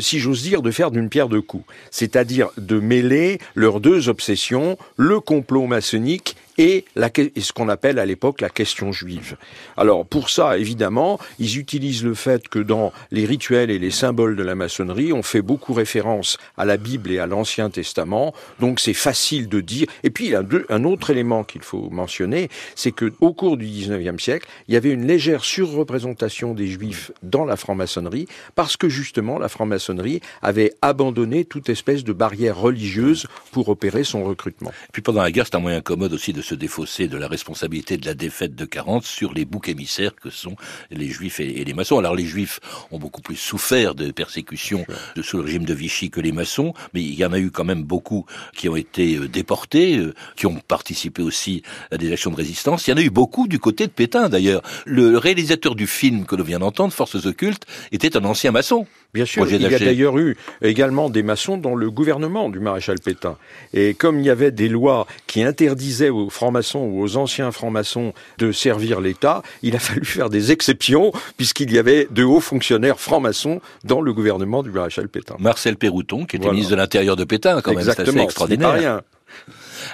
si 0.00 0.20
j'ose 0.20 0.42
dire, 0.42 0.62
de 0.62 0.70
faire 0.70 0.90
d'une 0.90 1.10
pierre 1.10 1.28
deux 1.28 1.42
coups. 1.42 1.66
C'est-à-dire 1.90 2.48
de 2.56 2.80
mêler 2.80 3.38
leurs 3.54 3.80
deux 3.80 4.08
obsessions, 4.08 4.78
le 4.96 5.20
complot 5.20 5.66
maçonnique 5.66 6.34
et, 6.58 6.84
ce 6.96 7.52
qu'on 7.52 7.68
appelle 7.68 7.98
à 7.98 8.06
l'époque 8.06 8.40
la 8.40 8.48
question 8.48 8.92
juive. 8.92 9.36
Alors 9.76 10.06
pour 10.06 10.30
ça, 10.30 10.58
évidemment, 10.58 11.18
ils 11.38 11.58
utilisent 11.58 12.04
le 12.04 12.14
fait 12.14 12.48
que 12.48 12.58
dans 12.58 12.92
les 13.10 13.24
rituels 13.24 13.70
et 13.70 13.78
les 13.78 13.90
symboles 13.90 14.36
de 14.36 14.42
la 14.42 14.54
maçonnerie, 14.54 15.12
on 15.12 15.22
fait 15.22 15.42
beaucoup 15.42 15.72
référence 15.72 16.38
à 16.56 16.64
la 16.64 16.76
Bible 16.76 17.10
et 17.10 17.18
à 17.18 17.26
l'Ancien 17.26 17.70
Testament, 17.70 18.34
donc 18.60 18.80
c'est 18.80 18.94
facile 18.94 19.48
de 19.48 19.60
dire. 19.60 19.86
Et 20.02 20.10
puis 20.10 20.34
un 20.34 20.84
autre 20.84 21.10
élément 21.10 21.44
qu'il 21.44 21.62
faut 21.62 21.90
mentionner, 21.90 22.48
c'est 22.74 22.92
que 22.92 23.12
au 23.20 23.32
cours 23.32 23.56
du 23.56 23.66
XIXe 23.66 24.22
siècle, 24.22 24.48
il 24.68 24.74
y 24.74 24.76
avait 24.76 24.90
une 24.90 25.06
légère 25.06 25.44
surreprésentation 25.44 26.54
des 26.54 26.66
Juifs 26.66 27.12
dans 27.22 27.44
la 27.44 27.56
franc-maçonnerie, 27.56 28.26
parce 28.54 28.76
que 28.76 28.88
justement 28.88 29.38
la 29.38 29.48
franc-maçonnerie 29.48 30.20
avait 30.42 30.72
abandonné 30.82 31.44
toute 31.44 31.68
espèce 31.68 32.04
de 32.04 32.12
barrière 32.12 32.58
religieuse 32.58 33.26
pour 33.52 33.68
opérer 33.68 34.04
son 34.04 34.24
recrutement. 34.24 34.70
Et 34.70 34.92
puis 34.92 35.02
pendant 35.02 35.22
la 35.22 35.30
guerre, 35.30 35.46
c'est 35.46 35.56
un 35.56 35.60
moyen 35.60 35.80
commode 35.80 36.12
aussi 36.12 36.32
de 36.32 36.42
se 36.44 36.54
défausser 36.54 37.08
de 37.08 37.16
la 37.16 37.28
responsabilité 37.28 37.96
de 37.96 38.06
la 38.06 38.14
défaite 38.14 38.54
de 38.54 38.64
40 38.64 39.04
sur 39.04 39.32
les 39.32 39.44
boucs 39.44 39.68
émissaires 39.68 40.14
que 40.14 40.30
sont 40.30 40.56
les 40.90 41.08
juifs 41.08 41.40
et, 41.40 41.64
les 41.64 41.74
maçons. 41.74 41.98
Alors 41.98 42.14
les 42.14 42.26
juifs 42.26 42.60
ont 42.90 42.98
beaucoup 42.98 43.22
plus 43.22 43.36
souffert 43.36 43.94
de 43.94 44.10
persécutions 44.10 44.84
sous 45.22 45.38
le 45.38 45.44
régime 45.44 45.64
de 45.64 45.74
Vichy 45.74 46.10
que 46.10 46.20
les 46.20 46.32
maçons, 46.32 46.74
mais 46.92 47.02
il 47.02 47.14
y 47.14 47.24
en 47.24 47.32
a 47.32 47.38
eu 47.38 47.50
quand 47.50 47.64
même 47.64 47.82
beaucoup 47.82 48.26
qui 48.54 48.68
ont 48.68 48.76
été 48.76 49.16
euh, 49.16 49.28
déportés, 49.28 49.96
euh, 49.96 50.14
qui 50.36 50.46
ont 50.46 50.60
participé 50.68 51.22
aussi 51.22 51.62
à 51.90 51.96
des 51.96 52.12
actions 52.12 52.30
de 52.30 52.36
résistance. 52.36 52.86
Il 52.86 52.90
y 52.90 52.94
en 52.94 52.98
a 52.98 53.02
eu 53.02 53.10
beaucoup 53.10 53.48
du 53.48 53.58
côté 53.58 53.86
de 53.86 53.92
Pétain 53.92 54.28
d'ailleurs. 54.28 54.62
Le 54.84 55.16
réalisateur 55.16 55.74
du 55.74 55.86
film 55.86 56.26
que 56.26 56.36
l'on 56.36 56.44
vient 56.44 56.58
d'entendre, 56.58 56.92
Forces 56.92 57.26
occultes, 57.26 57.64
était 57.92 58.16
un 58.16 58.24
ancien 58.24 58.52
maçon. 58.52 58.86
Bien 59.14 59.24
sûr, 59.24 59.46
il 59.48 59.62
y 59.62 59.74
a 59.74 59.78
d'ailleurs 59.78 60.18
eu 60.18 60.36
également 60.60 61.08
des 61.08 61.22
maçons 61.22 61.56
dans 61.56 61.76
le 61.76 61.88
gouvernement 61.88 62.48
du 62.48 62.58
maréchal 62.58 62.98
Pétain. 62.98 63.36
Et 63.72 63.94
comme 63.94 64.18
il 64.18 64.26
y 64.26 64.30
avait 64.30 64.50
des 64.50 64.68
lois 64.68 65.06
qui 65.28 65.44
interdisaient 65.44 66.10
aux 66.10 66.30
francs-maçons 66.30 66.80
ou 66.80 67.00
aux 67.00 67.16
anciens 67.16 67.52
francs-maçons 67.52 68.12
de 68.38 68.50
servir 68.50 69.00
l'État, 69.00 69.42
il 69.62 69.76
a 69.76 69.78
fallu 69.84 70.04
faire 70.04 70.30
des 70.30 70.50
exceptions 70.50 71.12
puisqu'il 71.36 71.72
y 71.72 71.78
avait 71.78 72.08
de 72.10 72.24
hauts 72.24 72.40
fonctionnaires 72.40 72.98
francs-maçons 72.98 73.60
dans 73.84 74.00
le 74.00 74.12
gouvernement 74.12 74.64
du 74.64 74.70
maréchal 74.70 75.08
Pétain. 75.08 75.36
Marcel 75.38 75.76
Pérouton, 75.76 76.24
qui 76.24 76.34
était 76.36 76.50
ministre 76.50 76.72
de 76.72 76.76
l'Intérieur 76.76 77.14
de 77.14 77.22
Pétain, 77.22 77.60
quand 77.60 77.72
même, 77.72 77.84
c'est 77.84 78.16
extraordinaire. 78.18 79.00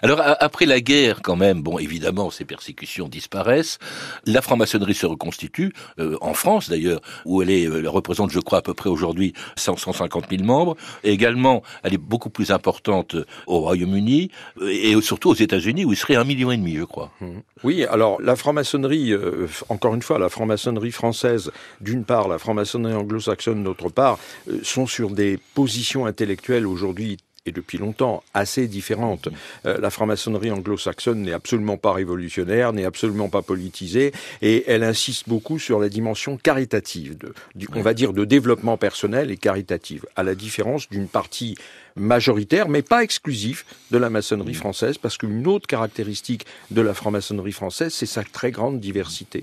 Alors 0.03 0.21
après 0.23 0.67
la 0.67 0.81
guerre, 0.81 1.21
quand 1.23 1.37
même, 1.37 1.63
bon, 1.63 1.79
évidemment, 1.79 2.31
ces 2.31 2.45
persécutions 2.45 3.09
disparaissent. 3.09 3.79
La 4.27 4.43
franc-maçonnerie 4.43 4.95
se 4.95 5.07
reconstitue 5.07 5.73
euh, 5.99 6.17
en 6.21 6.35
France, 6.35 6.69
d'ailleurs, 6.69 7.01
où 7.25 7.43
elle 7.43 7.51
est, 7.51 7.63
elle 7.63 7.89
représente, 7.89 8.31
je 8.31 8.41
crois, 8.41 8.59
à 8.59 8.63
peu 8.63 8.75
près 8.75 8.91
aujourd'hui 8.91 9.33
150 9.57 10.27
000 10.31 10.45
membres. 10.45 10.77
Et 11.05 11.13
également, 11.13 11.63
elle 11.83 11.95
est 11.95 11.99
beaucoup 11.99 12.31
plus 12.31 12.51
importante 12.51 13.17
au 13.47 13.61
Royaume-Uni 13.61 14.31
et 14.63 15.01
surtout 15.01 15.31
aux 15.31 15.35
États-Unis, 15.35 15.85
où 15.85 15.93
il 15.93 15.97
serait 15.97 16.17
un 16.17 16.25
million 16.25 16.51
et 16.51 16.57
demi, 16.57 16.77
je 16.77 16.85
crois. 16.85 17.11
Mmh. 17.21 17.27
Oui, 17.63 17.85
alors 17.85 18.21
la 18.21 18.37
franc-maçonnerie, 18.37 19.13
euh, 19.13 19.47
encore 19.69 19.95
une 19.95 20.03
fois, 20.03 20.19
la 20.19 20.29
franc-maçonnerie 20.29 20.93
française, 20.93 21.51
d'une 21.81 22.05
part, 22.05 22.29
la 22.29 22.39
franc-maçonnerie 22.39 22.95
anglo-saxonne, 22.95 23.63
d'autre 23.63 23.89
part, 23.89 24.19
euh, 24.49 24.61
sont 24.63 24.87
sur 24.87 25.11
des 25.11 25.39
positions 25.55 26.07
intellectuelles 26.07 26.67
aujourd'hui 26.67 27.19
et 27.47 27.53
depuis 27.53 27.79
longtemps 27.79 28.23
assez 28.35 28.69
différentes. 28.69 29.29
Euh, 29.65 29.79
la 29.79 29.91
franc-maçonnerie 29.91 30.51
anglo-saxonne 30.51 31.23
n'est 31.23 31.33
absolument 31.33 31.79
pas 31.79 31.93
révolutionnaire, 31.93 32.73
n'est 32.73 32.85
absolument 32.85 33.29
pas 33.29 33.43
politisée, 33.43 34.13
et 34.43 34.65
elle 34.67 34.83
insiste 34.83 35.29
beaucoup 35.29 35.59
sur 35.59 35.81
la 35.81 35.89
dimension 35.89 36.37
caritative, 36.37 37.17
de, 37.17 37.33
on 37.75 37.81
va 37.81 37.95
dire 37.95 38.13
de 38.13 38.25
développement 38.25 38.77
personnel 38.77 39.31
et 39.31 39.37
caritative, 39.37 40.07
à 40.17 40.23
la 40.23 40.35
différence 40.35 40.89
d'une 40.91 41.09
partie 41.09 41.57
majoritaire, 41.97 42.69
mais 42.69 42.83
pas 42.83 43.03
exclusif, 43.03 43.65
de 43.91 43.99
la 43.99 44.11
maçonnerie 44.11 44.55
française, 44.55 44.99
parce 44.99 45.19
qu'une 45.19 45.47
autre 45.47 45.67
caractéristique 45.67 46.47
de 46.71 46.81
la 46.81 46.95
franc-maçonnerie 46.95 47.53
française, 47.53 47.93
c'est 47.93 48.07
sa 48.07 48.23
très 48.23 48.51
grande 48.51 48.81
diversité. 48.81 49.43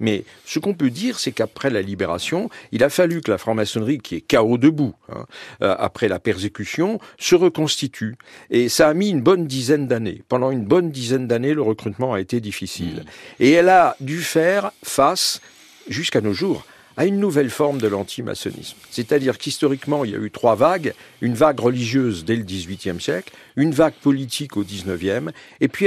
Mais 0.00 0.24
ce 0.44 0.58
qu'on 0.58 0.74
peut 0.74 0.90
dire, 0.90 1.18
c'est 1.18 1.32
qu'après 1.32 1.70
la 1.70 1.82
libération, 1.82 2.48
il 2.72 2.82
a 2.84 2.88
fallu 2.88 3.20
que 3.20 3.30
la 3.30 3.38
franc-maçonnerie, 3.38 3.98
qui 3.98 4.16
est 4.16 4.20
chaos 4.20 4.58
debout, 4.58 4.94
hein, 5.10 5.26
euh, 5.62 5.74
après 5.78 6.08
la 6.08 6.18
persécution, 6.18 6.98
se 7.18 7.34
reconstitue. 7.34 8.16
Et 8.50 8.68
ça 8.68 8.88
a 8.88 8.94
mis 8.94 9.10
une 9.10 9.20
bonne 9.20 9.46
dizaine 9.46 9.86
d'années. 9.86 10.22
Pendant 10.28 10.50
une 10.50 10.64
bonne 10.64 10.90
dizaine 10.90 11.26
d'années, 11.26 11.54
le 11.54 11.62
recrutement 11.62 12.14
a 12.14 12.20
été 12.20 12.40
difficile. 12.40 13.04
Mmh. 13.04 13.42
Et 13.42 13.50
elle 13.52 13.68
a 13.68 13.96
dû 14.00 14.22
faire 14.22 14.72
face, 14.82 15.40
jusqu'à 15.88 16.20
nos 16.20 16.32
jours, 16.32 16.64
à 16.96 17.06
une 17.06 17.18
nouvelle 17.18 17.50
forme 17.50 17.78
de 17.78 17.88
l'antimaçonnisme. 17.88 18.76
C'est-à-dire 18.90 19.38
qu'historiquement, 19.38 20.04
il 20.04 20.12
y 20.12 20.14
a 20.14 20.18
eu 20.18 20.30
trois 20.30 20.54
vagues. 20.54 20.94
Une 21.20 21.34
vague 21.34 21.60
religieuse 21.60 22.24
dès 22.24 22.36
le 22.36 22.42
XVIIIe 22.42 23.00
siècle, 23.00 23.32
une 23.56 23.72
vague 23.72 23.94
politique 23.94 24.56
au 24.56 24.62
XIXe, 24.62 25.32
et 25.60 25.68
puis 25.68 25.86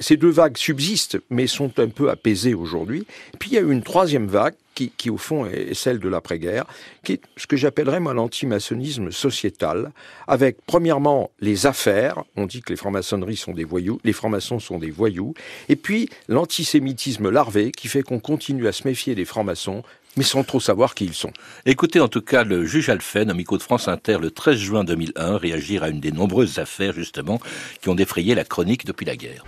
ces 0.00 0.16
deux 0.16 0.30
vagues 0.30 0.56
subsistent, 0.56 1.18
mais 1.30 1.46
sont 1.46 1.78
un 1.78 1.88
peu 1.88 2.10
apaisées 2.10 2.54
aujourd'hui. 2.54 3.06
Puis 3.38 3.50
il 3.50 3.54
y 3.54 3.58
a 3.58 3.62
eu 3.62 3.72
une 3.72 3.82
troisième 3.82 4.26
vague 4.26 4.54
qui, 4.76 5.10
au 5.10 5.16
fond 5.16 5.46
est 5.46 5.74
celle 5.74 5.98
de 5.98 6.08
l'après-guerre, 6.08 6.66
qui 7.02 7.14
est 7.14 7.20
ce 7.36 7.46
que 7.46 7.56
j'appellerais 7.56 8.00
moi 8.00 8.14
l'antimaçonnisme 8.14 9.10
sociétal, 9.10 9.92
avec 10.28 10.58
premièrement 10.66 11.30
les 11.40 11.66
affaires, 11.66 12.24
on 12.36 12.46
dit 12.46 12.60
que 12.60 12.70
les 12.70 12.76
francs-maçonneries 12.76 13.36
sont 13.36 13.52
des 13.52 13.64
voyous, 13.64 13.98
les 14.04 14.12
francs-maçons 14.12 14.58
sont 14.58 14.78
des 14.78 14.90
voyous, 14.90 15.34
et 15.68 15.76
puis 15.76 16.08
l'antisémitisme 16.28 17.30
larvé 17.30 17.72
qui 17.72 17.88
fait 17.88 18.02
qu'on 18.02 18.20
continue 18.20 18.66
à 18.66 18.72
se 18.72 18.86
méfier 18.86 19.14
des 19.14 19.24
francs-maçons 19.24 19.82
mais 20.16 20.24
sans 20.24 20.44
trop 20.44 20.60
savoir 20.60 20.94
qui 20.94 21.04
ils 21.04 21.14
sont. 21.14 21.32
Écoutez 21.66 22.00
en 22.00 22.08
tout 22.08 22.22
cas 22.22 22.42
le 22.42 22.64
juge 22.64 22.88
Alphen, 22.88 23.30
amico 23.30 23.58
de 23.58 23.62
France 23.62 23.86
Inter, 23.86 24.18
le 24.20 24.30
13 24.30 24.56
juin 24.56 24.84
2001, 24.84 25.36
réagir 25.36 25.82
à 25.82 25.90
une 25.90 26.00
des 26.00 26.12
nombreuses 26.12 26.58
affaires 26.58 26.94
justement 26.94 27.38
qui 27.82 27.88
ont 27.88 27.94
défrayé 27.94 28.34
la 28.34 28.44
chronique 28.44 28.86
depuis 28.86 29.04
la 29.04 29.16
guerre. 29.16 29.44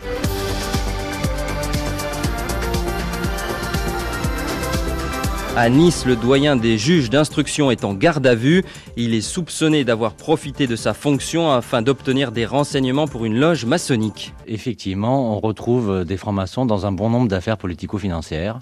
À 5.61 5.71
Nice, 5.71 6.07
le 6.07 6.15
doyen 6.15 6.55
des 6.55 6.79
juges 6.79 7.11
d'instruction 7.11 7.73
est 7.73 7.85
en 7.85 7.93
garde 7.93 8.25
à 8.29 8.37
vue. 8.37 8.63
Il 8.97 9.13
est 9.13 9.21
soupçonné 9.21 9.83
d'avoir 9.83 10.15
profité 10.15 10.69
de 10.69 10.77
sa 10.77 10.95
fonction 10.95 11.51
afin 11.51 11.83
d'obtenir 11.83 12.31
des 12.31 12.47
renseignements 12.47 13.09
pour 13.09 13.25
une 13.25 13.37
loge 13.41 13.65
maçonnique. 13.65 14.35
Effectivement, 14.47 15.35
on 15.35 15.41
retrouve 15.41 16.05
des 16.05 16.17
francs-maçons 16.17 16.65
dans 16.65 16.87
un 16.87 16.93
bon 16.93 17.11
nombre 17.11 17.27
d'affaires 17.27 17.59
politico-financières. 17.59 18.61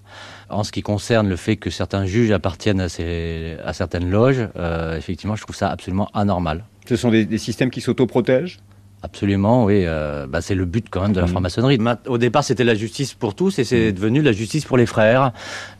En 0.48 0.64
ce 0.64 0.72
qui 0.72 0.80
concerne 0.80 1.28
le 1.28 1.36
fait 1.36 1.56
que 1.56 1.68
certains 1.68 2.06
juges 2.06 2.30
appartiennent 2.30 2.80
à, 2.80 2.88
certaines 2.88 4.08
loges, 4.08 4.48
euh, 4.56 4.96
effectivement, 4.96 5.36
je 5.36 5.42
trouve 5.42 5.54
ça 5.54 5.68
absolument 5.68 6.08
anormal. 6.14 6.64
Ce 6.88 6.96
sont 6.96 7.10
des, 7.10 7.26
des 7.26 7.36
systèmes 7.36 7.70
qui 7.70 7.82
s'autoprotègent? 7.82 8.58
Absolument, 9.06 9.64
oui. 9.64 9.84
Euh, 9.86 10.26
bah, 10.26 10.40
c'est 10.40 10.56
le 10.56 10.64
but 10.64 10.88
quand 10.90 11.00
même 11.00 11.12
de 11.12 11.20
la 11.20 11.26
mmh. 11.26 11.28
franc-maçonnerie. 11.28 11.78
Au 12.08 12.18
départ, 12.18 12.42
c'était 12.42 12.64
la 12.64 12.74
justice 12.74 13.14
pour 13.14 13.36
tous 13.36 13.60
et 13.60 13.64
c'est 13.64 13.90
mmh. 13.90 13.92
devenu 13.92 14.20
la 14.20 14.32
justice 14.32 14.64
pour 14.64 14.76
les 14.76 14.86
frères 14.86 15.30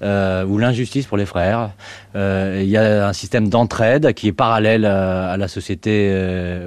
euh, 0.02 0.44
ou 0.44 0.58
l'injustice 0.58 1.06
pour 1.06 1.16
les 1.16 1.26
frères. 1.26 1.70
Euh, 2.14 2.60
il 2.62 2.68
y 2.68 2.76
a 2.76 3.08
un 3.08 3.12
système 3.12 3.48
d'entraide 3.48 4.14
qui 4.14 4.28
est 4.28 4.32
parallèle 4.32 4.84
à, 4.84 5.36
la 5.36 5.48
société 5.48 6.14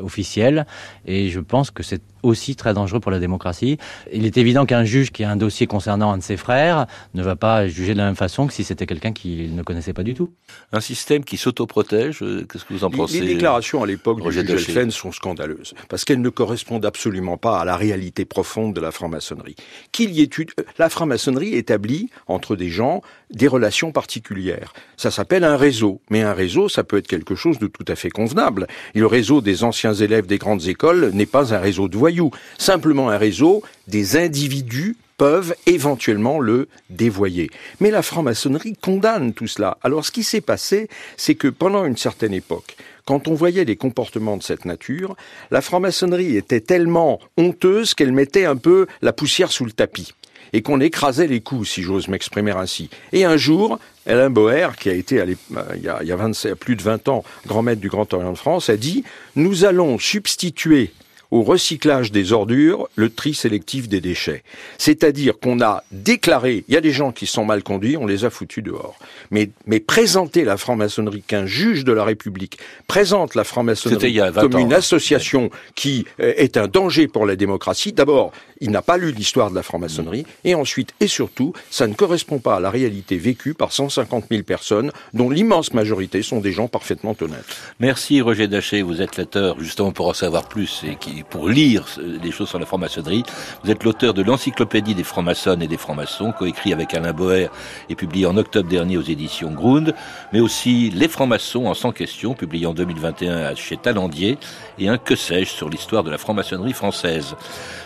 officielle 0.04 0.66
et 1.06 1.30
je 1.30 1.40
pense 1.40 1.72
que 1.72 1.82
c'est 1.82 2.02
aussi 2.24 2.56
très 2.56 2.74
dangereux 2.74 3.00
pour 3.00 3.12
la 3.12 3.20
démocratie. 3.20 3.78
Il 4.12 4.26
est 4.26 4.38
évident 4.38 4.66
qu'un 4.66 4.84
juge 4.84 5.12
qui 5.12 5.24
a 5.24 5.30
un 5.30 5.36
dossier 5.36 5.68
concernant 5.68 6.12
un 6.12 6.18
de 6.18 6.24
ses 6.24 6.38
frères 6.38 6.88
ne 7.14 7.24
va 7.24 7.36
pas 7.36 7.68
juger 7.68 7.94
de 7.94 8.00
la 8.00 8.06
même 8.06 8.16
façon 8.16 8.48
que 8.48 8.54
si 8.54 8.64
c'était 8.64 8.86
quelqu'un 8.86 9.12
qu'il 9.12 9.56
ne 9.56 9.64
connaissait 9.64 9.94
pas 9.94 10.04
du 10.04 10.14
tout. 10.14 10.32
Un 10.72 10.82
système 10.82 11.24
qui 11.24 11.38
s'autoprotège, 11.38 12.20
qu'est-ce 12.20 12.66
que 12.66 12.74
vous 12.74 12.84
en 12.84 12.90
pensez 12.90 13.22
Les 13.22 13.34
déclarations 13.34 13.84
à 13.84 13.88
l'époque 13.88 14.22
du 14.22 14.32
juge 14.32 14.50
Elfen 14.50 14.92
sont 14.92 15.12
scandaleuses 15.12 15.74
parce 15.88 16.06
qu'elles 16.06 16.22
ne 16.22 16.30
correspondent 16.30 16.86
absolument 16.86 17.38
pas 17.38 17.60
à 17.60 17.66
la 17.66 17.76
réalité 17.76 18.26
profonde 18.26 18.74
de 18.74 18.82
la 18.82 18.92
franc-maçonnerie. 18.92 19.56
Qu'il 19.92 20.12
y 20.12 20.22
ait 20.22 20.30
la 20.78 20.90
franc-maçonnerie 20.90 21.56
établit 21.56 22.10
entre 22.28 22.56
des 22.56 22.70
gens 22.70 23.02
des 23.32 23.48
relations 23.48 23.92
particulières. 23.92 24.74
Ça 24.98 25.12
s'appelle 25.12 25.44
un 25.44 25.58
réseau, 25.58 26.02
mais 26.10 26.22
un 26.22 26.34
réseau, 26.34 26.70
ça 26.70 26.84
peut 26.84 26.98
être 26.98 27.08
quelque 27.08 27.36
chose 27.36 27.60
de 27.60 27.68
tout 27.68 27.86
à 27.88 27.96
fait 27.96 28.10
convenable. 28.10 28.68
Et 28.96 29.00
le 29.00 29.08
réseau 29.08 29.42
des 29.42 29.64
anciens 29.64 29.94
élèves 29.94 30.26
des 30.26 30.38
grandes 30.38 30.68
écoles 30.68 31.12
n'est 31.14 31.26
pas 31.26 31.54
un 31.54 31.60
réseau 31.60 31.88
de 31.88 31.98
voyous, 31.98 32.32
simplement 32.58 33.10
un 33.10 33.18
réseau 33.18 33.64
des 33.88 34.18
individus 34.18 34.98
peuvent 35.20 35.54
éventuellement 35.66 36.40
le 36.40 36.70
dévoyer. 36.90 37.50
Mais 37.82 37.92
la 37.92 38.02
franc-maçonnerie 38.02 38.78
condamne 38.82 39.34
tout 39.34 39.48
cela. 39.48 39.78
Alors 39.84 40.06
ce 40.06 40.12
qui 40.12 40.24
s'est 40.24 40.42
passé, 40.42 40.88
c'est 41.18 41.36
que 41.36 41.50
pendant 41.50 41.86
une 41.86 41.98
certaine 41.98 42.34
époque, 42.34 42.78
quand 43.06 43.28
on 43.28 43.34
voyait 43.34 43.66
les 43.66 43.76
comportements 43.76 44.38
de 44.38 44.44
cette 44.44 44.66
nature, 44.66 45.16
la 45.52 45.62
franc-maçonnerie 45.62 46.38
était 46.38 46.62
tellement 46.62 47.20
honteuse 47.38 47.94
qu'elle 47.96 48.14
mettait 48.14 48.46
un 48.46 48.56
peu 48.56 48.88
la 49.02 49.12
poussière 49.12 49.52
sous 49.52 49.66
le 49.66 49.72
tapis 49.72 50.14
et 50.54 50.62
qu'on 50.62 50.80
écrasait 50.80 51.28
les 51.28 51.42
coups, 51.42 51.70
si 51.70 51.84
j'ose 51.84 52.08
m'exprimer 52.08 52.52
ainsi. 52.52 52.90
Et 53.12 53.26
un 53.26 53.38
jour, 53.38 53.80
Alain 54.06 54.30
Boer, 54.30 54.70
qui 54.80 54.90
a 54.90 54.94
été 54.94 55.20
euh, 55.20 55.36
il 55.76 55.84
y 55.84 55.90
a, 55.90 56.00
il 56.02 56.08
y 56.08 56.12
a 56.12 56.56
plus 56.56 56.76
de 56.76 56.82
20 56.82 57.08
ans 57.10 57.24
grand 57.48 57.62
maître 57.62 57.82
du 57.82 57.90
Grand 57.90 58.12
Orient 58.14 58.32
de 58.32 58.38
France, 58.38 58.70
a 58.70 58.78
dit 58.78 59.04
Nous 59.36 59.66
allons 59.66 60.00
substituer 60.00 60.92
au 61.32 61.44
recyclage 61.44 62.12
des 62.12 62.34
ordures 62.34 62.90
le 62.96 63.10
tri 63.10 63.34
sélectif 63.34 63.88
des 63.88 64.02
déchets. 64.02 64.44
C'est-à-dire 64.78 65.40
qu'on 65.40 65.62
a 65.62 65.84
déclaré, 65.92 66.64
il 66.68 66.74
y 66.74 66.78
a 66.78 66.82
des 66.82 66.92
gens 66.92 67.12
qui 67.12 67.28
sont 67.28 67.46
mal 67.46 67.64
conduits, 67.64 67.98
on 67.98 68.06
les 68.06 68.26
a 68.26 68.30
foutus 68.30 68.64
dehors. 68.64 68.98
Mais, 69.32 69.50
mais 69.66 69.80
présenter 69.80 70.44
la 70.44 70.58
franc-maçonnerie 70.58 71.22
qu'un 71.22 71.46
juge 71.46 71.86
de 71.86 71.92
la 71.92 72.04
République 72.04 72.58
présente 72.88 73.36
la 73.36 73.44
franc-maçonnerie 73.44 74.20
comme 74.34 74.58
une 74.58 74.74
association 74.74 75.50
qui 75.76 76.06
euh, 76.20 76.34
est 76.38 76.58
un 76.58 76.68
danger 76.68 77.08
pour 77.08 77.26
la 77.26 77.36
démocratie, 77.36 77.94
d'abord, 77.94 78.32
il 78.62 78.72
n'a 78.72 78.82
pas 78.82 78.98
lu 78.98 79.12
l'histoire 79.12 79.50
de 79.50 79.56
la 79.56 79.64
franc-maçonnerie, 79.64 80.26
et 80.44 80.56
ensuite, 80.56 80.94
et 81.00 81.08
surtout, 81.08 81.54
ça 81.70 81.88
ne 81.88 81.94
correspond 81.94 82.40
pas 82.40 82.58
à 82.58 82.60
la 82.60 82.70
réalité 82.70 83.18
vécue 83.18 83.54
par 83.54 83.72
150 83.72 84.26
000 84.30 84.44
personnes, 84.44 84.92
dont 85.14 85.30
l'immense 85.30 85.74
majorité 85.74 86.22
sont 86.22 86.40
des 86.40 86.52
gens 86.52 86.68
parfaitement 86.68 87.16
honnêtes. 87.22 87.46
Merci 87.80 88.22
Roger 88.22 88.48
Daché, 88.48 88.82
vous 88.82 89.02
êtes 89.02 89.18
l'auteur, 89.18 89.60
justement 89.60 89.92
pour 89.92 90.08
en 90.08 90.14
savoir 90.14 90.48
plus 90.48 90.84
et 90.86 90.96
qui 90.96 91.19
pour 91.24 91.50
lire 91.50 91.86
des 92.22 92.32
choses 92.32 92.50
sur 92.50 92.60
la 92.60 92.66
franc-maçonnerie. 92.66 93.24
Vous 93.64 93.72
êtes 93.72 93.84
l'auteur 93.84 94.14
de 94.14 94.22
l'encyclopédie 94.22 94.96
des 94.96 95.04
francs-maçonnes 95.04 95.62
et 95.62 95.68
des 95.68 95.78
francs-maçons, 95.78 96.32
coécrit 96.32 96.74
avec 96.74 96.94
Alain 96.94 97.14
Boer 97.14 97.50
et 97.90 97.96
publié 97.96 98.26
en 98.26 98.38
octobre 98.38 98.70
dernier 98.70 98.98
aux 98.98 99.02
éditions 99.02 99.52
Grund, 99.52 99.94
mais 100.34 100.40
aussi 100.40 100.90
Les 100.92 101.08
francs-maçons 101.08 101.66
en 101.66 101.74
100 101.74 101.92
questions, 101.92 102.34
publié 102.34 102.66
en 102.66 102.74
2021 102.74 103.56
chez 103.56 103.78
Talandier, 103.78 104.38
et 104.78 104.90
un 104.90 104.98
que 104.98 105.16
sais-je 105.16 105.50
sur 105.50 105.70
l'histoire 105.70 106.04
de 106.04 106.12
la 106.12 106.18
franc-maçonnerie 106.18 106.74
française. 106.74 107.36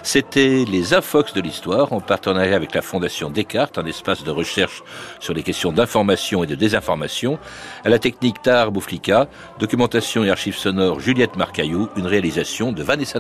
C'était 0.04 0.66
les 0.66 0.94
Infox 0.94 1.34
de 1.34 1.42
l'histoire, 1.42 1.94
en 1.94 2.02
partenariat 2.02 2.56
avec 2.56 2.74
la 2.74 2.82
Fondation 2.82 3.30
Descartes, 3.30 3.78
un 3.78 3.86
espace 3.86 4.24
de 4.24 4.32
recherche 4.32 4.84
sur 5.20 5.34
les 5.34 5.44
questions 5.44 5.72
d'information 5.72 6.44
et 6.44 6.48
de 6.48 6.56
désinformation, 6.56 7.40
à 7.84 7.90
la 7.90 8.00
technique 8.00 8.42
Tar 8.42 8.72
Bouflika, 8.72 9.28
documentation 9.60 10.24
et 10.24 10.30
archives 10.30 10.58
sonores 10.58 11.00
Juliette 11.00 11.36
Marcaillou, 11.36 11.90
une 11.96 12.08
réalisation 12.08 12.72
de 12.72 12.84
Vanessa 12.84 13.20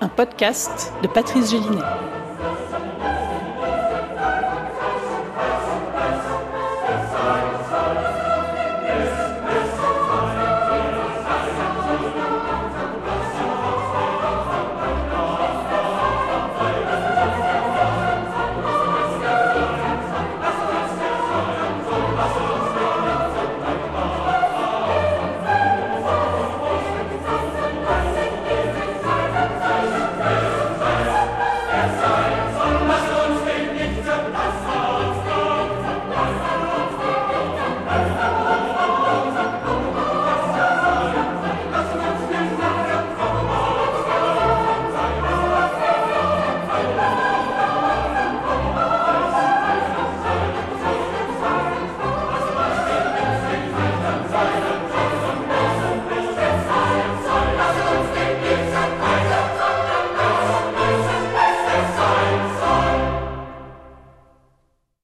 Un 0.00 0.08
podcast 0.08 0.92
de 1.02 1.08
Patrice 1.08 1.50
Gélinet. 1.50 2.19